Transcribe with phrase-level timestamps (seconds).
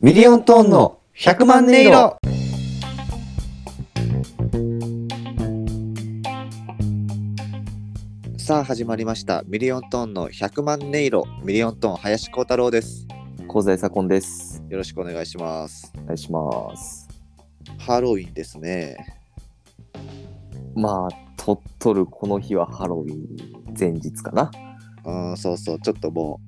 [0.00, 2.16] ミリオントーンの100万音色。
[8.36, 9.42] さあ始まりました。
[9.46, 11.24] ミリオントーンの100万音色。
[11.44, 13.06] ミリオントーン林光太郎です。
[13.48, 14.62] 香西左近です。
[14.68, 15.92] よろしくお願いします。
[16.02, 17.08] お願いします。
[17.78, 18.96] ハロウィンですね。
[20.74, 23.26] まあ、とっとるこの日はハロウィン
[23.78, 24.50] 前日かな。
[25.04, 25.80] うんそうそう。
[25.80, 26.40] ちょっとも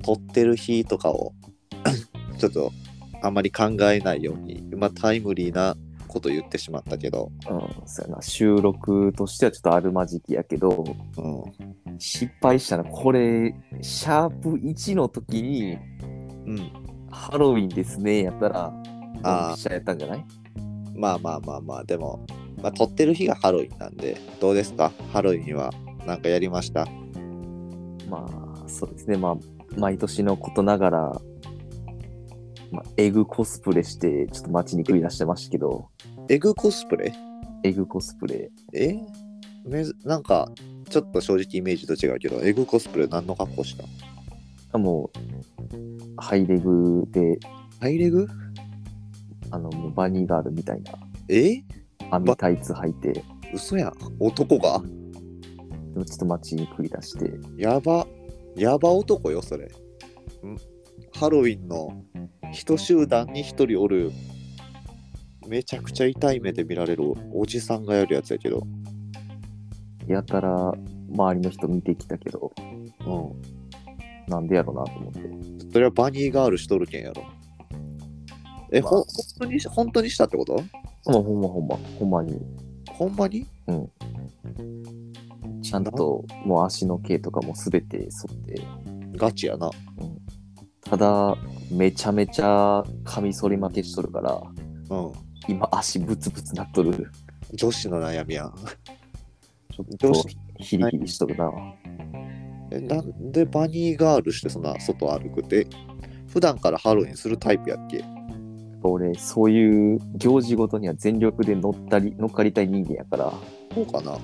[0.00, 1.32] う撮ってる日とかを
[2.50, 2.72] ちょっと
[3.22, 5.76] あんまり考えないようにまあタイムリーな
[6.06, 7.32] こと言ってしまったけど。
[7.50, 8.22] うん、そうやな。
[8.22, 10.84] 収録としてはちょっとあるまじきやけど、
[11.16, 11.98] うん。
[11.98, 15.76] 失敗したら、これ、シャープ1の時に、
[16.46, 16.72] うん。
[17.10, 18.72] ハロウィンですね、やったら、
[19.22, 19.48] あー。
[19.48, 20.24] ドンピシャやったんじゃない？
[20.94, 22.24] まあまあまあまあでも
[22.62, 24.92] まあ撮ってる日がハロウィンなんでどうですか？
[25.12, 25.72] ハロウィンは
[26.06, 26.86] なんかやりました？
[28.08, 29.16] まあ、そうですね。
[29.16, 29.36] まあ、
[29.76, 31.20] 毎年のことながら、
[32.74, 35.88] まあ、エグコスプレして、ちょっと街に繰り出してましたけど、
[36.28, 37.14] エグコスプレ？
[37.62, 38.96] エグコスプレ、え？
[39.64, 40.50] めずなんか
[40.90, 43.84] ちょっと正直イメージと違うけどエグコスプレ何の格好した？
[44.72, 47.38] あもう、ハイレグで、
[47.80, 48.26] ハイレグ？
[49.50, 50.92] あの、もうバニーガールみたいな。
[51.28, 51.62] え？
[52.10, 53.92] 網タイツ履いて、で嘘やん。
[54.18, 54.80] 男が？
[54.80, 58.06] もちょっと街に繰り出して、やば。
[58.56, 59.66] やば男よそれ。
[59.66, 59.70] ん？
[61.12, 62.02] ハロウィンの
[62.54, 64.12] 一集団に一人おる。
[65.48, 67.02] めちゃくちゃ痛い目で見られる
[67.34, 68.62] おじさんがやるやつやけど。
[70.06, 70.72] やたら
[71.12, 72.52] 周りの人見てきたけど、
[73.06, 73.10] う
[74.28, 74.30] ん。
[74.30, 75.20] なんでやろなと思って。
[75.72, 77.24] それはバニーガールしとるけんやろ。
[78.70, 78.90] え、まあ。
[78.90, 79.06] ほ本
[79.40, 80.54] 当に本当にしたってこと？
[80.54, 80.62] ま
[81.08, 82.40] あ、ほんまほんま、ほんまに、
[82.88, 83.46] ほんまに？
[85.60, 88.62] ちゃんともう足の毛とかもすべて沿って、
[89.16, 89.70] ガチやな
[90.84, 91.36] ただ、
[91.70, 94.42] めちゃめちゃカミソリ負けしとるから、
[94.90, 95.12] うん。
[95.48, 97.10] 今足ブツブツなっとる。
[97.52, 98.54] 女子の悩みやん。
[99.70, 100.28] ちょっと女子
[100.58, 101.50] ヒリヒリしとるな。
[102.70, 105.66] えなんでバニーガールしてそんな外歩くって？
[106.28, 108.04] 普段からハロウィンするタイプやっけ？
[108.82, 113.32] 俺、そういう行事ごとには全力で乗ったり、乗っかりたい人間やから、
[113.74, 114.12] そうかな。
[114.12, 114.20] ど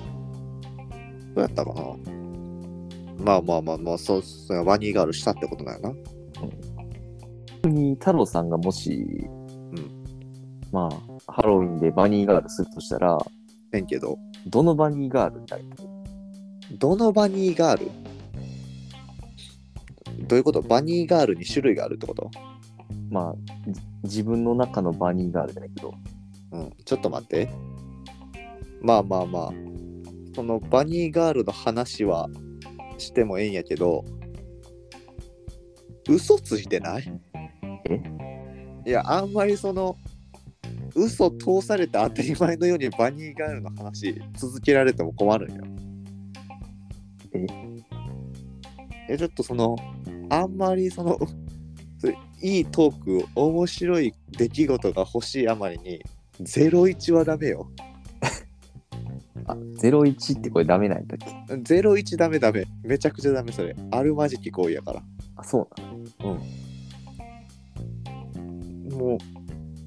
[1.35, 1.81] うやったかな？
[3.23, 5.93] まあまあまあまあそうそうバニーガールしたってことなんやな。
[5.93, 6.20] 逆
[7.69, 9.27] に太郎さんがもし、ん。
[10.71, 10.89] ま
[11.27, 13.17] あ、ハロウィンでバニーガールするとしたら、
[13.73, 14.17] へんけど。
[14.47, 16.77] どのバニーガールになりたい？
[16.77, 17.91] どのバニーガール？
[20.27, 20.61] どういうこと？
[20.61, 22.31] バニーガールに種類があるってこと？
[23.09, 23.35] まあ、
[23.67, 25.93] じ自分の中のバニーガールじゃないけど、
[26.53, 27.49] うん、ちょっと待って。
[28.81, 29.51] まあまあまあ、
[30.33, 32.29] そのバニーガールの話は
[32.97, 34.03] してもええんやけど、
[36.09, 37.03] 嘘ついてない？
[37.05, 37.30] え
[38.85, 39.97] いや、あんまりその、
[40.95, 45.63] 嘘通されて当たり前のようにバニーガールの話続けられても困るんよ。
[47.33, 47.47] え？
[49.09, 49.75] え、ちょっとその、
[50.29, 51.17] あんまりその、
[51.97, 56.03] そういいトーク、面白い出来事が欲しいあまりに、
[56.41, 57.69] 01はダメよ。
[59.45, 62.65] あ、01ってこれダメなんだっけ？01ダメダメ。
[62.83, 63.75] めちゃくちゃダメそれ。
[63.91, 65.01] あるまじき行為やから。
[65.37, 65.69] あ、そ
[66.19, 66.41] うなの
[69.01, 69.17] も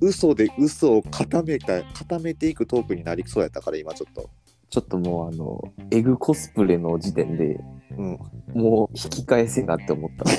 [0.01, 4.29] う、嘘で嘘を固めた、固めていくトークになりそうやったから、今ちょっと。
[4.71, 5.61] ちょっともうあの、
[5.91, 7.61] エグコスプレの時点で
[7.97, 8.19] うん。
[8.55, 10.31] もう引き返せなって思った。
[10.33, 10.37] い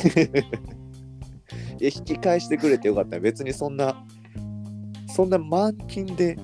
[1.80, 3.20] や、引き返してくれてよかった。
[3.20, 4.06] 別にそんな、
[5.08, 6.36] そんな満勤で、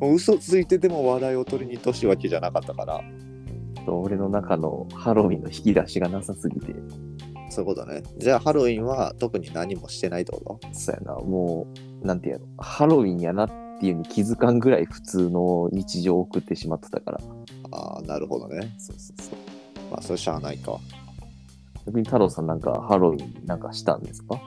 [0.00, 3.00] もう嘘ついてでも笑いを取りにとしいわけじゃなかったから、
[3.86, 6.74] 俺の中のハロウィンの引き出しがなさすぎて、
[7.56, 8.02] そういうことね。
[8.18, 10.60] じゃあ、ハロウィンは特に何もしてないってこと？
[10.74, 11.66] そうやな、も
[12.02, 13.50] う、なんていうの、ハロウィンやなっ
[13.80, 17.20] ていうに気づかんぐらい普通の日常を送ってしまってたから。
[17.70, 18.74] ああ、なるほどね。
[18.76, 19.36] そうそうそう。
[19.90, 20.78] まあ、それしゃあないか。
[21.86, 24.38] 逆に太郎さんなんかハロウィンなんかしたんですか？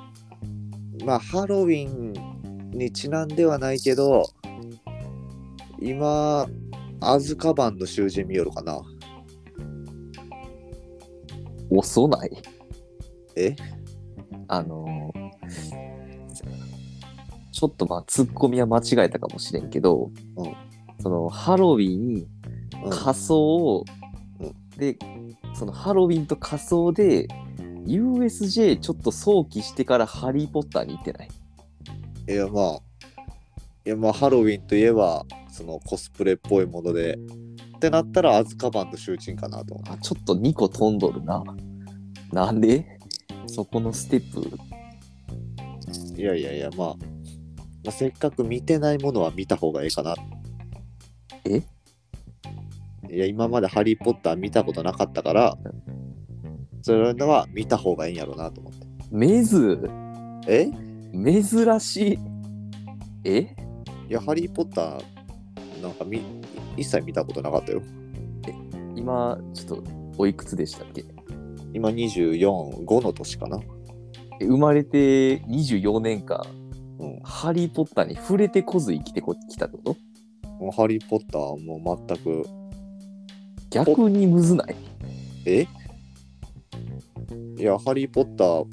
[1.03, 2.13] まあ、ハロウィン
[2.69, 4.23] にちなんではないけど、
[5.81, 6.45] 今、
[7.01, 8.79] アズカバンの囚人見よるかな。
[11.71, 12.29] 遅ない？
[13.39, 13.55] え
[14.47, 15.29] あのー
[17.51, 20.55] ちょっとまあツッコミは間違えたかもしれんけど、うん。
[21.01, 22.25] そのハロウィン
[22.85, 22.89] うん。
[22.89, 23.83] 仮装、
[24.39, 24.77] うん。
[24.77, 24.97] で
[25.53, 27.27] そのハロウィンと仮装で
[27.85, 31.29] USJ ちょっと想起してからハリー・ポッターに行ってない？
[32.29, 32.79] いや、まあ、
[33.85, 37.17] いや、まあ、ハロウィンといえば、そのコスプレっぽいもので、
[37.75, 41.43] ってなったら、アズカバンの囚人かなと思あちょっと2個飛んどるな。
[42.31, 42.98] なんで？
[43.49, 44.49] そこのステップ
[46.19, 46.95] いやいやいや、まあ、ま
[47.87, 50.15] あ、せっかく見てないものは見た方がいいかな。
[51.45, 51.63] え？
[53.09, 55.57] いや、今までハリー・ポッター見たことなかったから、
[56.81, 58.85] それのは見た方がいいんやろうなと思って。
[59.11, 59.89] めず、
[60.47, 60.69] え？
[61.13, 62.19] 珍しい。
[63.23, 63.55] え？
[64.09, 66.21] いや、ハリー・ポッター、なんかみ
[66.77, 67.81] 一切見たことなかったよ。
[68.95, 69.83] 今、ちょっと、
[70.17, 71.05] おいくつでしたっけ？
[71.73, 73.59] 今24、5の年かな？
[74.41, 76.43] え生まれて24年間、
[76.99, 77.19] うん。
[77.23, 79.95] ハリー・ポッターに触れてこず生きてこきたってこ
[80.43, 80.49] と？
[80.63, 82.43] もうハリー・ポッターはもう全く、
[83.69, 84.75] 逆にむずない？
[85.45, 85.67] え？
[87.57, 88.65] いや、ハリー・ポッター、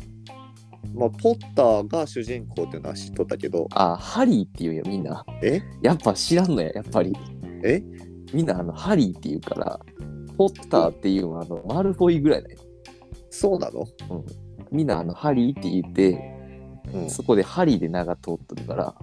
[0.94, 5.24] まあ、ポッターが主人公っていうのは知っとったけど、あ、ハリーって言うよ、みんな。
[5.42, 5.60] え？
[5.82, 7.12] やっぱ知らんのや、やっぱり。
[7.64, 7.82] え？
[8.32, 9.80] みんな、あの、ハリーって言うから、
[10.36, 12.58] ポッターっていうのは、あの、マルフォイぐらいだよ。
[13.38, 13.86] そうなの？
[14.70, 16.36] みんな、あの、ハリーって言って、
[16.92, 17.10] うん。
[17.10, 18.94] そこでハリーで名が通ってるから、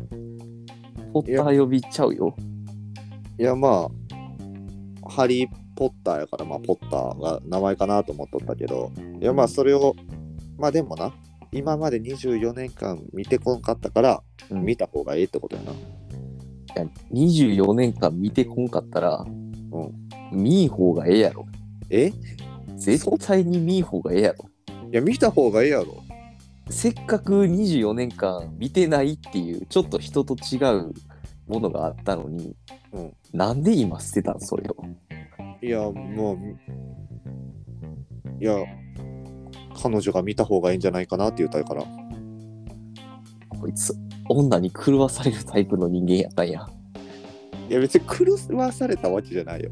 [1.13, 2.35] ポッター呼びちゃうよ。
[3.39, 3.89] いや、ま
[5.05, 8.91] あ、ハリー・ポッターやから、まあ、ポッターが名前かなと思っとったけど、
[9.21, 9.95] いや、まあ、それを、
[10.57, 11.13] まあ、でもな、
[11.51, 15.71] 今まで24年間見てこんかったから、うん見た方がいいってことやな。
[15.71, 15.75] い
[16.75, 19.93] や24年間見てこんかったら、うん。
[20.31, 21.45] 見ん方がええやろ。
[21.89, 22.07] え？
[22.07, 22.13] い
[22.75, 24.49] 絶対に見ん方がええやろ。
[24.93, 26.03] や、見た方がいいやろ。
[26.69, 30.93] せっかく24年間見てないっていう、ちょっと人と違う
[31.47, 32.55] ものがあったのに、
[32.93, 34.75] うんなんで今捨てたんそれを？
[35.63, 36.37] いや、もう、
[38.39, 38.55] いや、
[39.81, 41.83] 彼女が見た方がいいんじゃないかなって言ったいから。
[43.59, 43.95] こいつ、
[44.29, 46.67] 女に狂わされるタイプの人間やったんや。
[47.67, 49.71] いや、別に狂わされたわけじゃないよ。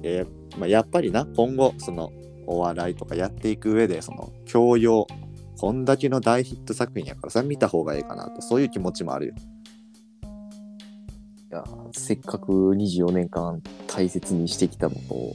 [0.00, 0.24] いや、
[0.58, 2.12] まあ、やっぱりな、今後、その、
[2.46, 5.06] お笑いとかやっていく上で、その、教養、
[5.58, 9.34] こんだけの大ヒット作品やからさ、見た方がいいかなと、そういう気持ちもあるよ。
[11.50, 15.34] いやせっかく24年間大切にしてきたものを、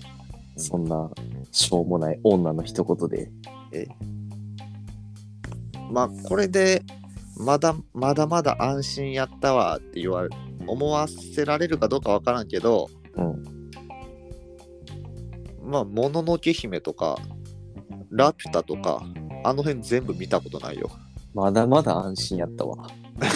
[0.58, 1.10] そんな
[1.52, 3.32] しょうもない女の一言で、
[5.92, 6.84] まあ、これで、
[7.38, 10.30] まだまだまだ安心やったわって言われ、
[10.68, 13.59] 思わせられるかどうかわからんけど、うん、
[15.70, 17.18] まあ、もののけ姫とか、
[18.10, 19.02] ラピュタとか、
[19.44, 20.90] あの辺全部見たことないよ。
[21.34, 22.90] まだまだ安心やったわ。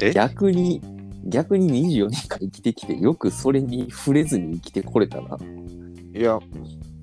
[0.00, 0.12] え？
[0.12, 0.80] 逆に、
[1.26, 5.36] 逆に24年間生きてきて、よくそれに触れずに生きてこれたな。
[6.14, 6.38] いや、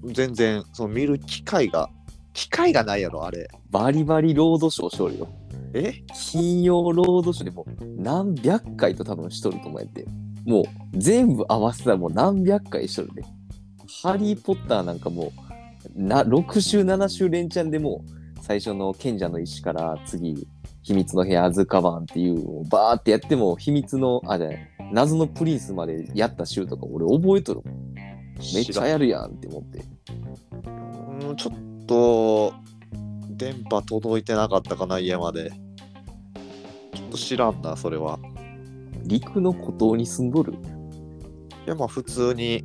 [0.05, 1.91] 全然、その見る機会が、
[2.33, 3.47] 機会がないやろ、あれ。
[3.69, 5.27] バリバリロードショーしとるよ。
[5.73, 5.93] え？
[6.31, 10.07] 金曜ロードショーでも何百回と多分しとると思うやって。
[10.45, 13.23] もう全部合わせたらもう何百回しとるで。
[14.01, 15.33] ハリー・ポッターなんかも
[15.95, 18.03] うな6週7週連チャンでも
[18.37, 20.47] う最初の賢者の石から次
[20.83, 27.61] 秘密の部屋アズカバンっていうをバーってやっても秘密のあじゃない謎のプリンスまでやった週とか俺覚えとる
[28.53, 29.83] めっちゃやるやんって思って
[31.29, 32.53] うんちょっと、
[33.29, 35.49] 電波届いてなかったかな、家まで。
[36.93, 38.19] ちょっと知らんな、それは。
[39.09, 40.53] 陸の孤島に住んどる？
[40.53, 40.55] い
[41.65, 42.63] や、まあ、普通に、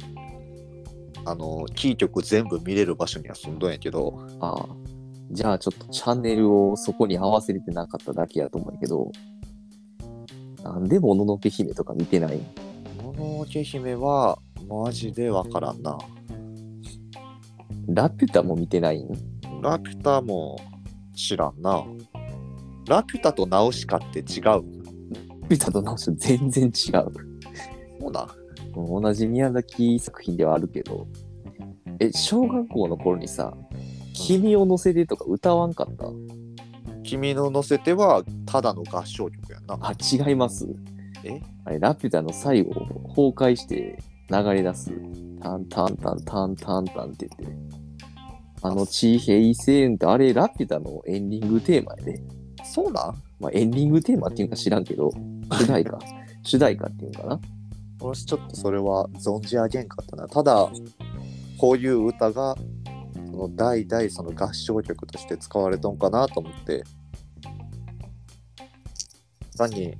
[1.25, 4.69] あの、キー局全部見れる場所には住んどんやけど、ああ。
[5.31, 9.10] じゃあちょっとチャンネルをそこに合わせれてなかっただけやと思うけど、
[10.63, 12.39] なんでもののけ姫とか見てない？
[13.03, 15.98] もののけ姫は、マジでわからんな。
[17.89, 19.08] ラピュタも見てないん？
[19.63, 20.60] ラピュタも
[21.15, 21.84] 知らんな。
[22.86, 24.83] ラピュタとナウシカって違う？
[25.44, 26.72] ラピュタと直し全然違う。
[28.01, 28.29] そうなん
[28.74, 31.06] 同じ宮崎作品ではあるけど、
[32.01, 33.55] え、小学校の頃にさ、
[34.15, 36.06] 君を乗せてとか歌わんかった？
[37.03, 39.79] 君の乗せてはただの合唱曲やんな。
[39.81, 40.67] あ、違います。
[41.22, 41.41] え？
[41.67, 42.72] あれ、ラピュタの最後、
[43.08, 43.98] 崩壊して
[44.31, 44.91] 流れ出す、
[45.41, 47.58] タンタンタンタンタンタンって言って、
[48.63, 52.20] あの地平線って、あれ、ラピュタのエンディングテーマやで。
[52.65, 53.22] そうなん？
[53.39, 55.13] まあ、エンディングテーマっていうか知らんけど、
[55.53, 55.98] 主題歌、
[56.43, 57.41] 主題歌っていうのかな？
[58.01, 60.29] 俺ちょっとそれは存じ上げんかったな。
[60.29, 60.69] ただ、
[61.58, 62.56] こういう歌が、
[63.31, 66.84] その代々その合唱曲として使われとんかなと思って、
[69.58, 69.96] 何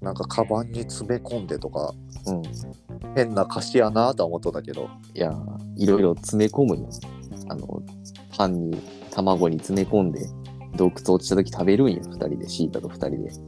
[0.00, 1.92] なんかカバンに詰め込んでとか、
[2.26, 2.42] うん。
[3.14, 5.32] 変な歌詞やなとは思っとったけど、いや、
[5.76, 6.88] いろいろ詰め込むよ。
[7.48, 7.82] あの、
[8.36, 10.26] パンに、卵に詰め込んで、
[10.76, 13.30] 洞窟落ちた時食べるんよ、二人で、シータと二人で。
[13.30, 13.40] そ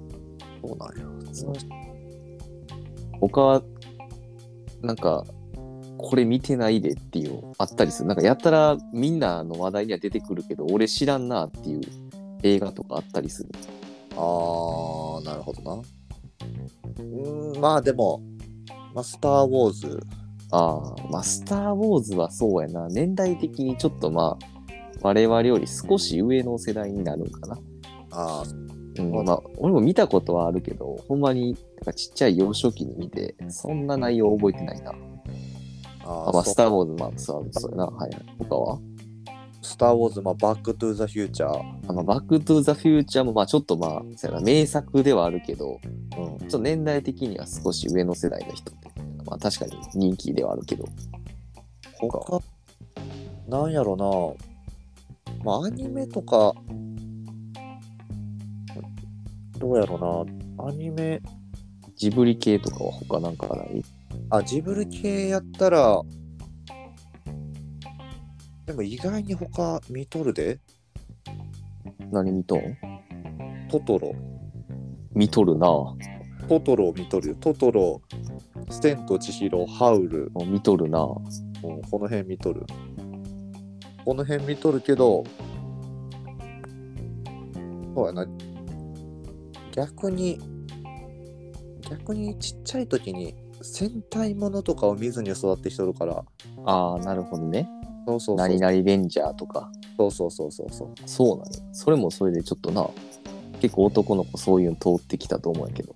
[0.72, 1.04] うなんや。
[3.20, 3.62] 他は、
[4.82, 5.24] なんか、
[5.96, 8.08] これ見てないでっていうのあったりする。
[8.08, 11.80] なんかやったらみんなの話題には出てくるけど、俺知らんなっていう
[12.42, 13.48] 映画とかあったりする。
[14.14, 15.72] あー、なるほどな。
[15.72, 18.22] うーん、まあでも、
[18.94, 20.00] まあ、スター・ウォーズ、
[20.50, 22.88] ああ、まあ、スター・ウォーズはそうやな。
[22.88, 24.53] 年代的にちょっとまあ、
[25.04, 27.58] 我々より少し上の世代になるんかな。
[28.10, 34.92] あーうん、まあ、俺も見たことはあるけど、ほんまに、なんかちっちゃい幼少期に見て、そんな内容覚えてないな。
[34.92, 37.86] あ、まあ、あーそうスター・ウォーズ、まあ、そうそうやな。
[37.86, 38.10] はい。
[38.38, 38.78] 他は？
[39.60, 41.58] スター・ウォーズ、まあ、バック・トゥ・ザ・フューチャー。
[41.88, 45.80] あまあ、バック・トゥ・ザ・フューチャーも、まあ、ちょっとまあ、そうやな、名作ではあるけど、
[46.16, 46.38] うん。
[46.38, 48.88] ちょっと年代的には少し上の世代の人って、
[49.26, 50.84] まあ、確かに人気ではあるけど、
[51.98, 52.40] 他、
[53.48, 54.43] なんやろな。
[55.44, 56.54] まあ、アニメとか、
[59.58, 60.66] どうやろな。
[60.66, 61.20] アニメ、
[61.96, 63.84] ジブリ系とかは他なんかない？
[64.30, 66.00] あ、ジブリ系やったら、
[68.64, 70.58] でも意外に他見とるで。
[72.10, 72.60] 何見とん？
[73.68, 74.14] トトロ。
[75.14, 75.68] 見とるな。
[76.48, 77.34] トトロを見とるよ。
[77.36, 78.00] トトロ、
[78.70, 81.00] ステンと千尋、ハウル、見とるな。
[81.02, 82.64] うんこの辺見とる。
[84.04, 85.24] この辺見とるけど、
[87.94, 88.26] そうやな。
[89.72, 90.38] 逆に、
[91.90, 96.24] 逆にちっちゃい時に戦隊ものとかを見ずに育ってきとるから、
[96.64, 97.68] ああ、なるほどね。
[98.06, 98.48] そうそうそう。
[98.48, 99.70] 何々レンジャーとか。
[99.96, 100.88] そうそうそうそうそう。
[101.06, 101.60] そうなんや。
[101.72, 102.88] それもそれでちょっとな、
[103.60, 105.94] 結構男の子そういうの通ってきたと思うけど。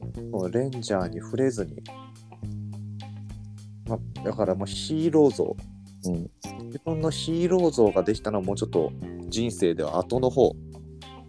[0.48, 1.82] レンジャーに触れずに。
[3.86, 5.56] ま、だからもうヒーロー像。
[6.06, 6.30] うん。
[6.66, 8.92] 自分のヒーロー像ができたのはもうちょっと
[9.28, 10.54] 人生では後の方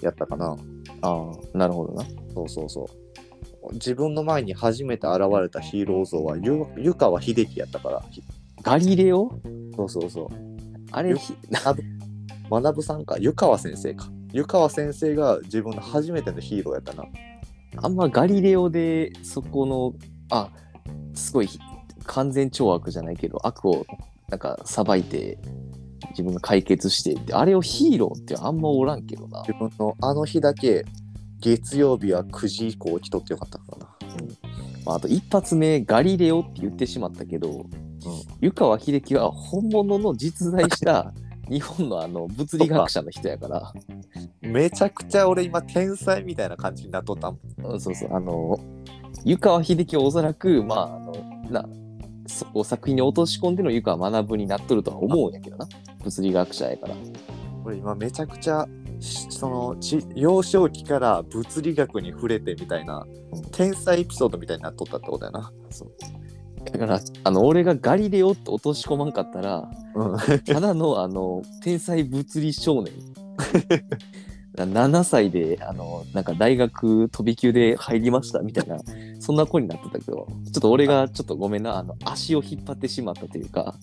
[0.02, 0.56] やったかな。
[1.02, 2.04] ああ、なるほどな。
[2.34, 2.90] そうそうそ
[3.72, 3.74] う。
[3.74, 8.02] 自分の前に初めて現れたヒーロー像はゆ湯川秀樹やったから。
[8.10, 8.24] ひ
[8.62, 9.32] ガリレオ？
[9.76, 10.28] そうそうそう。
[10.92, 11.14] あれ、
[12.50, 14.10] 学さんか湯川先生か。
[14.32, 17.06] 湯川先生が自分の初めてのヒーローやったな。
[17.78, 19.94] あんまガリレオでそこの、
[20.32, 20.50] あ、
[21.14, 21.50] すごい
[22.06, 23.86] 完全懲悪じゃないけど、悪を
[24.30, 25.38] なんかさばいて、
[26.12, 29.42] 自分が解決してって、あれをヒーローってあんまおらんけどな。
[29.42, 30.86] 自分のあの日だけ
[31.40, 33.90] 月曜日は9時以降起きとってよかったからな。
[34.86, 37.66] まあ、あと一発目、ガリレオって言ってしまったけど、
[38.42, 41.14] 湯川秀樹は本物の実在した
[41.50, 43.74] 日本のあの物理学者の人やから、
[44.42, 47.74] めちゃくちゃ俺今天才みたいな感じになっとったもん。
[47.74, 48.60] うんそうそう、あの、
[49.26, 51.14] 湯川秀樹はおそらく、まあ、あの、
[51.50, 51.66] な、
[52.30, 55.68] そこを作品に落とし込んでの湯川学になっとるとは思うんやけどな。
[56.04, 56.96] 物理学者やから。
[57.66, 58.68] 俺今めちゃくちゃ
[59.00, 63.06] しそのち幼少期から物理学に触れてみたいな
[63.52, 65.52] 天才エピソードみたいになっとったってことやな。
[65.70, 65.92] そう。
[66.72, 70.40] だから、あの、俺がガリレオって落とし込まんかったら、うん。
[70.40, 72.94] ただの、あの、天才物理少年。
[74.66, 78.78] 7歳で、あの、なんか大学飛び級で入りましたみたいな、
[79.20, 83.76] そんな子になってたけど、ちょっと俺がちょっとごめんな、あの、足を引っ張ってしまったというか、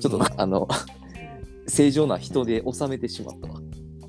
[0.00, 0.68] ちょっと、あの、
[1.68, 3.60] 正常な人で収めてしまったわ。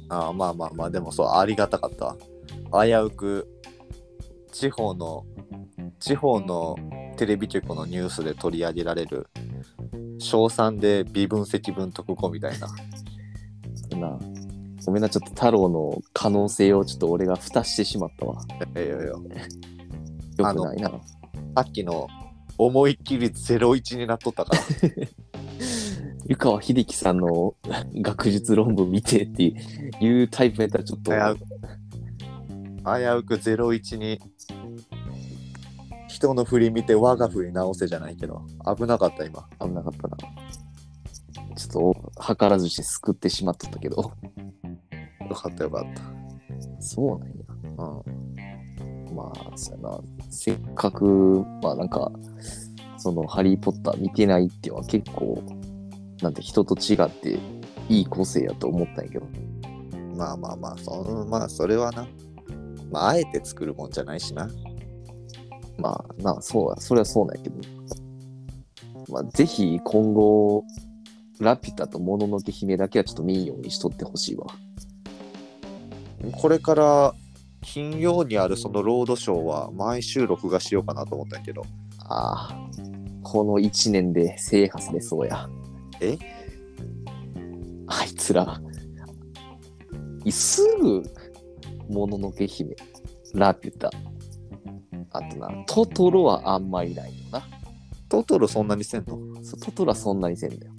[0.10, 2.16] ああまあまあまあでもそうありがたかった。
[2.86, 3.48] 危うく
[4.52, 5.26] 地方の
[6.00, 6.76] 地方の
[7.18, 9.28] テレビ局のニュースで取り上げられる
[10.20, 12.60] 小3で微分積分解く子みたい。
[12.60, 12.68] な
[14.86, 18.42] ごめんな、ちょっと太郎の可能性をちょっと俺が蓋してしまったわ。
[18.76, 19.22] いやいやいやよ
[20.36, 20.90] くないな。
[21.56, 22.08] さっきの
[22.58, 24.62] 思いっきり01になっとったから。
[26.26, 27.56] 湯川秀樹さんの
[27.96, 29.44] 学術論文見てって
[30.00, 31.40] いうタイプやったらちょっと、危うく
[32.84, 34.22] 危うく01に
[36.08, 38.42] 人の振り見て我が振り直せじゃないけど
[38.78, 40.18] 危なかった今危なかったな。
[41.56, 44.12] ちょっと、図らずして救ってしまっとったけど。
[45.30, 45.86] よかったよかっ
[46.80, 47.34] そうなんや。
[47.78, 50.00] た、うん、まあ、そうやな。
[50.30, 52.12] せっかく、まあなんか、
[52.98, 55.42] その、ハリー・ポッター見てないっていうのは結構、
[56.22, 57.40] なんて人と違って
[57.90, 59.26] いい個性やと思ったんやけど。
[60.16, 62.08] まあまあまあそのまあそれはな
[62.92, 64.48] まああえて作るもんじゃないしな
[65.78, 67.56] まあ、なあ、そうや、それはそうなんやけど。
[69.12, 70.64] まあ、ぜひ今後、
[71.44, 74.48] ラピュタともののけ姫だけはちょっと見んようにしとってほしいわ。
[76.32, 77.14] これから
[77.62, 81.64] 金曜にあるそのロードショーは毎週録画しようかなと思ったんやけど
[82.00, 82.70] ああ、
[83.22, 85.48] この1年で制覇されそうや。
[86.02, 86.18] え？
[87.88, 88.62] あいつら、
[90.24, 91.04] いすぐ、
[91.90, 92.76] もののけ姫、
[93.34, 93.92] ラピュタ、
[95.12, 97.44] あとな、トトロはあんまりないよな。
[98.10, 99.18] トトロそんなにせんの？
[99.62, 100.72] トトロはそんなにせんだよ。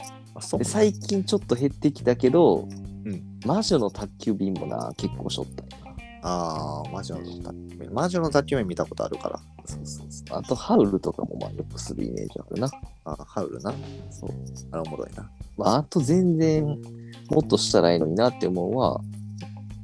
[0.59, 2.69] で最近ちょっと減ってきたけど、
[3.05, 5.95] うん魔女の宅急便もな、結構しょったんやな。
[6.23, 7.93] ああ、魔女の宅急便。
[7.93, 9.39] 魔女の宅急便見たことあるから。
[9.67, 10.39] そうそうそう。
[10.39, 12.71] あと、ハウルとかもまあよくするイメージあるな。
[13.05, 13.75] あハウルな。
[14.11, 14.31] そう。
[14.71, 15.31] あれおもろいな。
[15.59, 16.65] まあ、あと全然
[17.31, 19.01] もっとしたらいいのになって思うのは、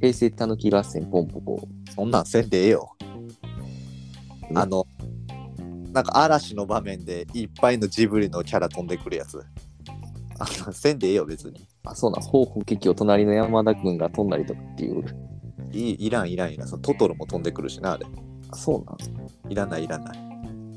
[0.01, 1.69] 平成たぬき合戦ポンポコ。
[1.95, 2.97] そんなんせんでええよ。
[4.55, 4.87] あの、
[5.93, 9.45] なんか嵐の場面でいっぱいのジブリのキャラ飛んでくるやつ。
[10.41, 11.67] あせんでええよ、別に。
[11.85, 15.05] あ、そうなん、方法劇を隣の山田くんが飛んだりとかっていう。
[15.73, 16.69] いいいらんいらんいらん。
[16.69, 18.07] そのトトロも飛んでくるしな、あれ。
[18.51, 19.53] あ、そうなん。
[19.53, 20.19] いらないいらない。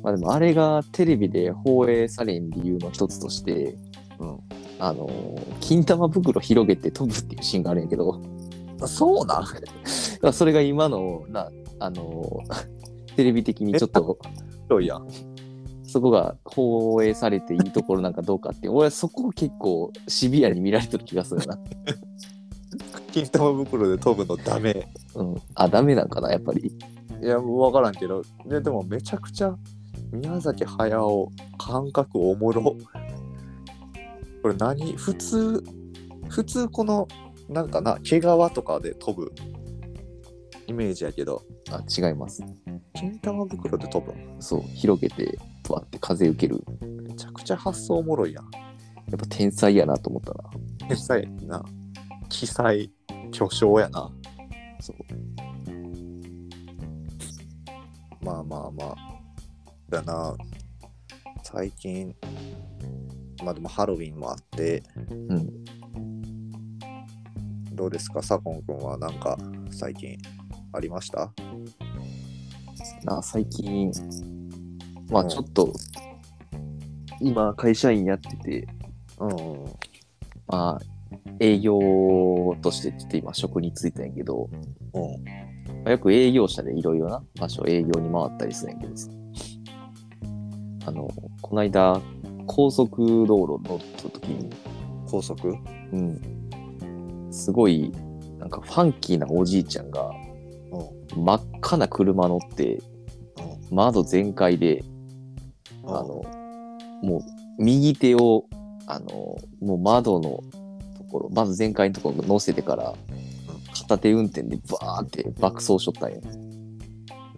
[0.03, 3.77] まあでもあれがテレビで放映されん理由の一つとして、
[4.20, 4.39] うん。
[4.79, 8.22] あのー金玉袋広げて飛ぶっていうシーンがあるんやけど、
[8.86, 9.43] そうなん？
[9.46, 9.58] だか
[10.24, 12.67] らそれが今の、な、あのー
[13.15, 14.17] テレビ的にちょっと、
[14.67, 15.08] 広いやん。
[15.93, 21.55] そこが放映されていいところなんかどうかって俺はそこを結構シビアに見られてる気がするな。
[23.12, 24.88] 金玉袋で飛ぶのダメ。
[25.13, 25.35] うん。
[25.53, 26.75] あ、ダメなんかな、やっぱり。
[27.21, 29.55] いや、わからんけど、ででもめちゃくちゃ
[30.12, 32.75] 宮崎駿、感覚おもろ。
[34.41, 34.93] これ何？
[34.93, 35.63] 普通、
[36.27, 37.07] 普通この、
[37.47, 39.31] なんかな、毛皮とかで飛ぶ
[40.65, 42.43] イメージやけど、あ、違います。
[42.95, 46.63] 金玉袋で飛ぶんそう、広げて、とわって風受ける。
[47.08, 48.43] めちゃくちゃ発想おもろいやん。
[48.46, 48.51] や
[49.15, 50.43] っぱ天才やなと思ったな。
[50.88, 51.65] 天才やな。
[52.29, 52.91] 奇才、
[53.32, 54.12] 巨匠やな。
[54.79, 54.98] そう。
[58.24, 58.96] まあまあまあ。
[59.89, 60.36] だな。
[61.43, 62.15] 最近、
[63.43, 64.82] まあでもハロウィンもあって、
[65.29, 65.63] うん。
[67.75, 69.38] どうですか、サコン君はなんか
[69.70, 70.17] 最近
[70.72, 71.32] ありました？
[73.03, 73.91] な最近、
[75.10, 75.74] まあうんちょっと、
[77.19, 78.67] 今会社員やってて、
[79.19, 79.31] うん。
[80.48, 80.81] まあ
[81.39, 81.79] 営業
[82.62, 85.24] としてちょっと今職に就いたんやけど、うん。
[85.83, 89.09] まあよく営業者でいろいろな場所営業に回ったりするんやけどさ。
[90.85, 91.07] あの、
[91.42, 92.01] この間、
[92.46, 94.50] 高速道路乗った時に、
[95.07, 95.55] 高速？
[95.94, 96.20] うん。
[97.31, 97.89] すごい、
[98.37, 100.11] なんかファンキーなおじいちゃんが、
[101.16, 101.24] うん。
[101.24, 102.81] 真っ赤な車乗って、
[103.72, 104.83] 窓全開で、
[105.85, 106.24] あの、
[107.01, 108.46] もう、右手を、
[108.87, 110.41] あの、もう窓の
[110.98, 112.93] ところ、まず全開のところ乗せてから、
[113.74, 116.22] 片手運転でバーって爆走しとったんよ。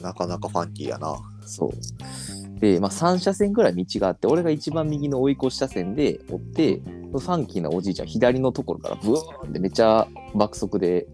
[0.01, 1.15] なかなかファンキーやな。
[1.45, 2.59] そう。
[2.59, 6.81] で、まあ3車線ぐらい道があって、俺が一番右の追い越し車線で追って、
[7.11, 11.07] ファンキーなおじいちゃん左のところからブーンってめっちゃ爆速で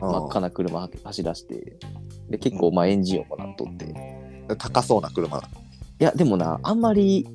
[0.00, 1.76] 真っ赤な車走らして、
[2.28, 3.84] で、結構まあエンジン音もなっとって。
[3.86, 4.14] うん
[4.58, 5.42] 高そうな車。
[6.00, 7.26] いや、でもな、あんまり、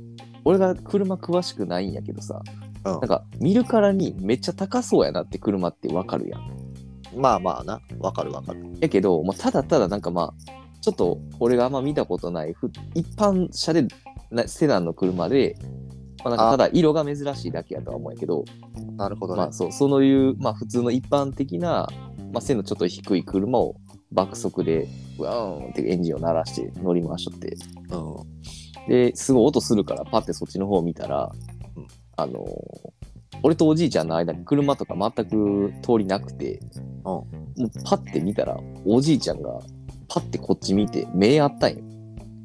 [0.43, 6.57] 俺が車詳しくないんやけどさ、うんなんか見るからにめっちゃ高そうやなって車ってわかるやん。
[7.15, 7.81] まあまあな。
[7.99, 8.61] わかるわかる。
[8.79, 13.85] やけど、まあ、ただただなんかまあ、ちょっと俺があんま見たことないふ一般車で
[14.31, 15.57] なセダンの車で、
[16.23, 18.45] まあ、なんかただ色が珍しいだけやとは思うけど、
[18.95, 19.41] なるほどね。
[19.41, 21.87] まあそう、そういう、まあ普通の一般的な、
[22.31, 23.75] まあ背のちょっと低い車を
[24.11, 24.87] 爆速で、
[25.19, 25.69] うわーん。
[25.69, 27.57] ってエンジンを鳴らして乗り回しとって、
[27.91, 28.89] うん。
[28.89, 31.31] で、すごい音するからパッてそっちの方を見たら、
[31.75, 31.87] うん。
[32.17, 32.99] あのー
[33.41, 36.59] 俺とおじいちゃんの間に車とか全く通りなくて、
[37.03, 37.25] も
[37.57, 39.61] うパッて見たら、おじいちゃんが
[40.09, 41.77] パッてこっち見て、目あったんよ。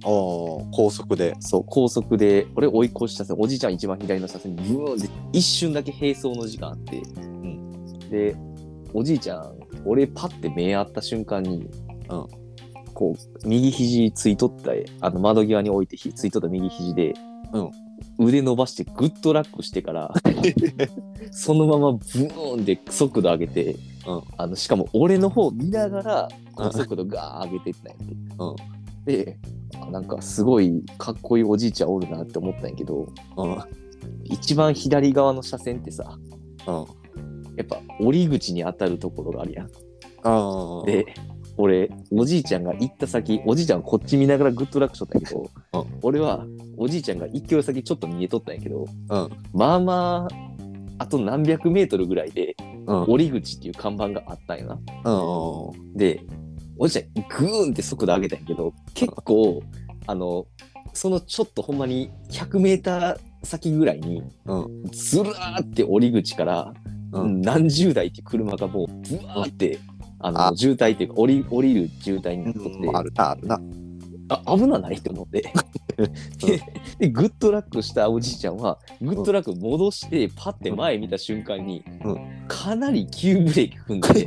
[0.05, 1.35] おー高速で。
[1.41, 7.03] そう、高速で、俺追い越し車線、おじいちゃん一番左の車線にブーンって一瞬だけ並走の時間あって、
[8.11, 8.37] で、
[8.93, 9.53] おじいちゃん、
[9.85, 11.69] 俺パッて目合った瞬間に、
[12.09, 12.44] うん
[12.95, 17.15] こう、右肘ついとった、あの窓際に置いてひついとった右肘で、
[17.53, 17.71] うん
[18.19, 20.13] 腕伸ばしてグッドラックしてから、
[21.31, 23.77] そのままブーンって速度上げて、
[24.07, 26.29] うんあのしかも俺の方見ながら、
[26.73, 28.15] 速度ガー上げていったんやって。
[28.39, 29.39] うんで、
[29.81, 33.59] あなんかすごいかっこいいおじいちゃんおるなって思ったんやけど、うん。
[34.25, 36.19] 一番左側の車線ってさ、
[36.67, 36.75] うん。
[37.57, 39.69] やっぱ折り口に当たるところがあるやん。
[40.87, 41.15] で、
[41.57, 46.45] 俺、おじいちゃんが行った先、おじいちゃんはこっち見ながらグッドラックしとったんやけど、うん俺は
[46.77, 49.31] おじいちゃんが一挙先ちょっと見えとったんやけど、うん。
[49.53, 50.35] まあまあ、
[50.99, 53.03] あと何百メートルぐらいで、うん。
[53.05, 54.79] 折り口っていう看板があったんやな。
[55.05, 55.97] うん。
[55.97, 56.21] で、
[56.77, 59.63] おじいちゃん、グーンって速度上げたんやけど、結構、
[60.07, 60.47] あの、
[60.93, 64.85] そのちょっとほんまに100メーター先ぐらいに、うん。
[64.91, 66.75] ずらーって折り口から、
[67.13, 67.41] うん。
[67.41, 69.79] 何十台って車がもう、ブワーって、
[70.25, 70.57] あの、あ。
[70.57, 73.61] 渋滞っていうか、降り、降りる渋滞になっとって、あるな、あるな。
[74.31, 75.53] あ危なないって思って。
[76.41, 76.63] で
[76.99, 82.17] でグッドラックしたおじいちゃんはグッドラック戻してパッて前見た瞬間に、う
[82.49, 84.27] かなり急ブレーキ踏んで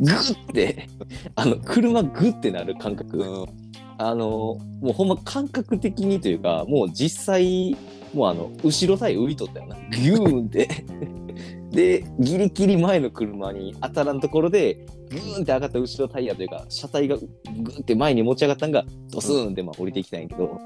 [0.00, 0.88] グッて
[1.36, 3.46] あの車グッてなる感覚、うん。
[3.98, 7.76] あのもうほんま感覚的にというかもう実際
[8.12, 9.76] もうあの後ろタイヤ浮いとったよな。
[9.90, 10.68] ギューンって
[11.72, 20.60] でギリギリ前の車に当たらんところでグーンって上がった後ろタイヤというか車体がグーンって前に持ち上がったんがドスーンってまあ降りていきたんやけど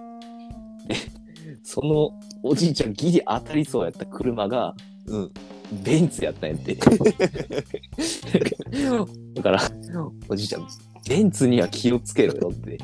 [0.89, 0.97] で
[1.63, 2.11] その
[2.43, 4.75] おじいちゃんギリ当たりそうやった車が
[5.07, 5.31] うん
[5.85, 6.77] ベンツやったんやって。
[9.35, 9.61] だから
[10.29, 10.69] おじいちゃん
[11.09, 12.79] ベンツには気をつけろよって。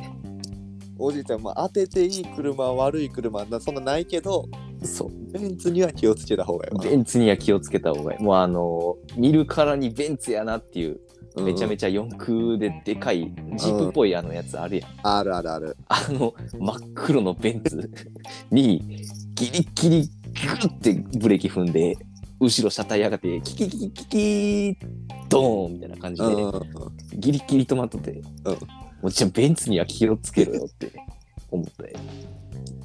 [0.98, 4.48] おじいちゃん、まあ、当てていい車悪い車そんなないけど
[4.84, 5.32] そう。
[5.32, 6.84] ベンツには気をつけた方がいいわ。
[6.84, 8.22] ベンツには気をつけた方がいい。
[8.22, 11.00] もうあの見るからにベンツやなっていう、
[11.36, 14.90] めちゃめちちゃ四駆ででかいジープっぽいあのやつあるやん。
[15.02, 15.76] ゃあるあるある。
[15.88, 17.90] あの真っ黒のベンツ
[18.50, 18.80] に
[19.34, 21.96] ギリギリギュってブレーキ踏んで、
[22.38, 24.78] 後ろ車体上がって、キキキキキキ
[25.28, 26.52] ドーンみたいな感じで、うん。
[27.14, 28.22] ギリギリ止まっとって、
[29.02, 30.92] もちろんベンツには気をつけろよって
[31.50, 31.96] 思って。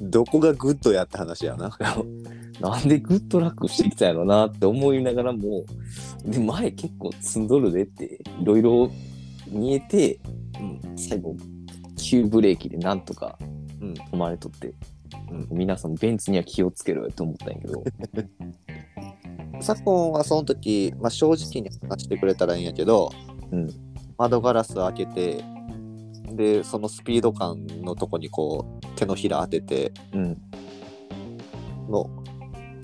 [0.00, 1.76] どこがグッドやって話やな。
[2.60, 5.64] なんでグッドラックしてきたんやろなって思いながらも、
[6.24, 8.90] で、前結構積んどるでって、いろいろ
[9.48, 10.20] 見えて、
[10.60, 11.36] うん最後、
[11.96, 13.38] 急ブレーキでなんとか
[13.80, 13.92] うん。
[13.92, 14.74] 止まれとって、
[15.30, 15.48] うん。
[15.50, 17.84] 皆さんベンツには気をつけろよって思ったんやけど、
[19.60, 23.10] 昨今はその時、まあ、正直に話してくれたらいいんやけど、
[23.52, 23.70] うん。
[24.18, 25.44] 窓ガラス開けて
[26.32, 30.36] でそのスピード感のとこにこう手のひら当ててうん。
[31.88, 32.10] の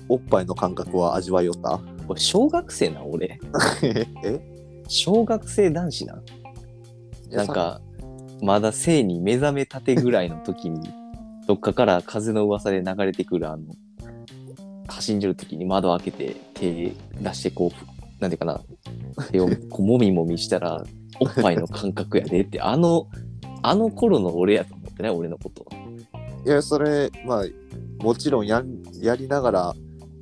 [0.07, 1.79] おっぱいの感覚は味わいよった？
[2.07, 3.39] これ小学生な、俺。
[4.23, 4.39] え？
[4.87, 6.21] 小学生男子な。
[7.31, 7.81] なんか、
[8.41, 10.89] まだ性に目覚めたてぐらいの時に、
[11.47, 13.63] どっかから風の噂で流れてくるあの、
[14.87, 18.61] 走んじる時に窓開けて手出してこう、なんていうかな、
[19.31, 20.83] 手をこうもみもみしたら、
[21.19, 23.07] おっぱいの感覚やでって、あの、
[23.63, 25.65] あの頃の俺やと思ってね、俺のこと。
[26.45, 27.45] いやそれまあ
[28.03, 29.73] もちろんやんやりながら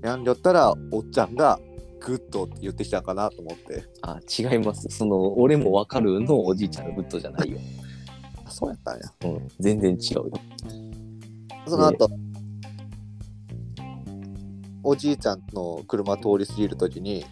[0.01, 1.59] やんりょったらおっちゃんが
[1.99, 4.89] グッドって言ってきたかなと思ってあ、違います。
[4.89, 7.57] その、俺もわかるのおじいちゃんのグッドじゃないよ。
[8.45, 10.31] あそうやったんやうん、全然違うよ。
[11.65, 12.09] その後、
[14.83, 17.25] おじいちゃんの車通り過ぎるときに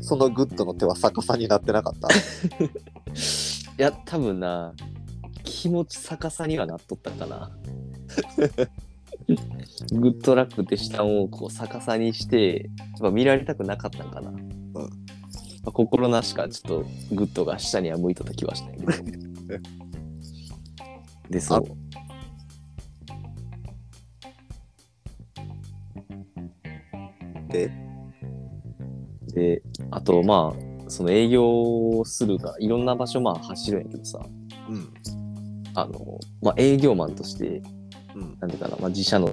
[0.00, 2.06] そのグッドの手は逆さになってなかった？
[2.14, 2.62] い
[3.76, 4.72] や、多分な、
[5.50, 7.50] 気持ち逆さにはなっとったかな。
[9.92, 14.30] グッドラックって下をこう逆さにして、やっぱ見られたくなかったんかな。
[14.30, 14.38] ま
[15.66, 18.92] あ心なしかちょっとグッドが下には向いとった気はしたんやけど。
[21.30, 21.64] で、そう。
[27.52, 27.72] で
[29.34, 34.20] で、あとまあ、その営業をするから、いろんな場所まあ走るんやけどさ、
[34.68, 34.92] うん
[35.74, 37.62] あの、まあ営業マンとして、
[38.14, 38.36] うん。
[38.40, 39.32] なんていうかな、まあ、自社の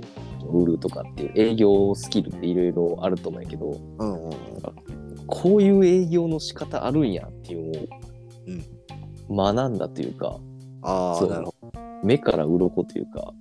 [0.51, 4.31] 売るとかっていう営業スキルっていろいろあると思うんやけど、うんうん
[5.29, 7.89] こういう営業の仕方あるんやっていう
[9.29, 10.39] のを学んだというか、
[10.81, 11.53] ああなるほ
[12.01, 13.33] 目から鱗というか、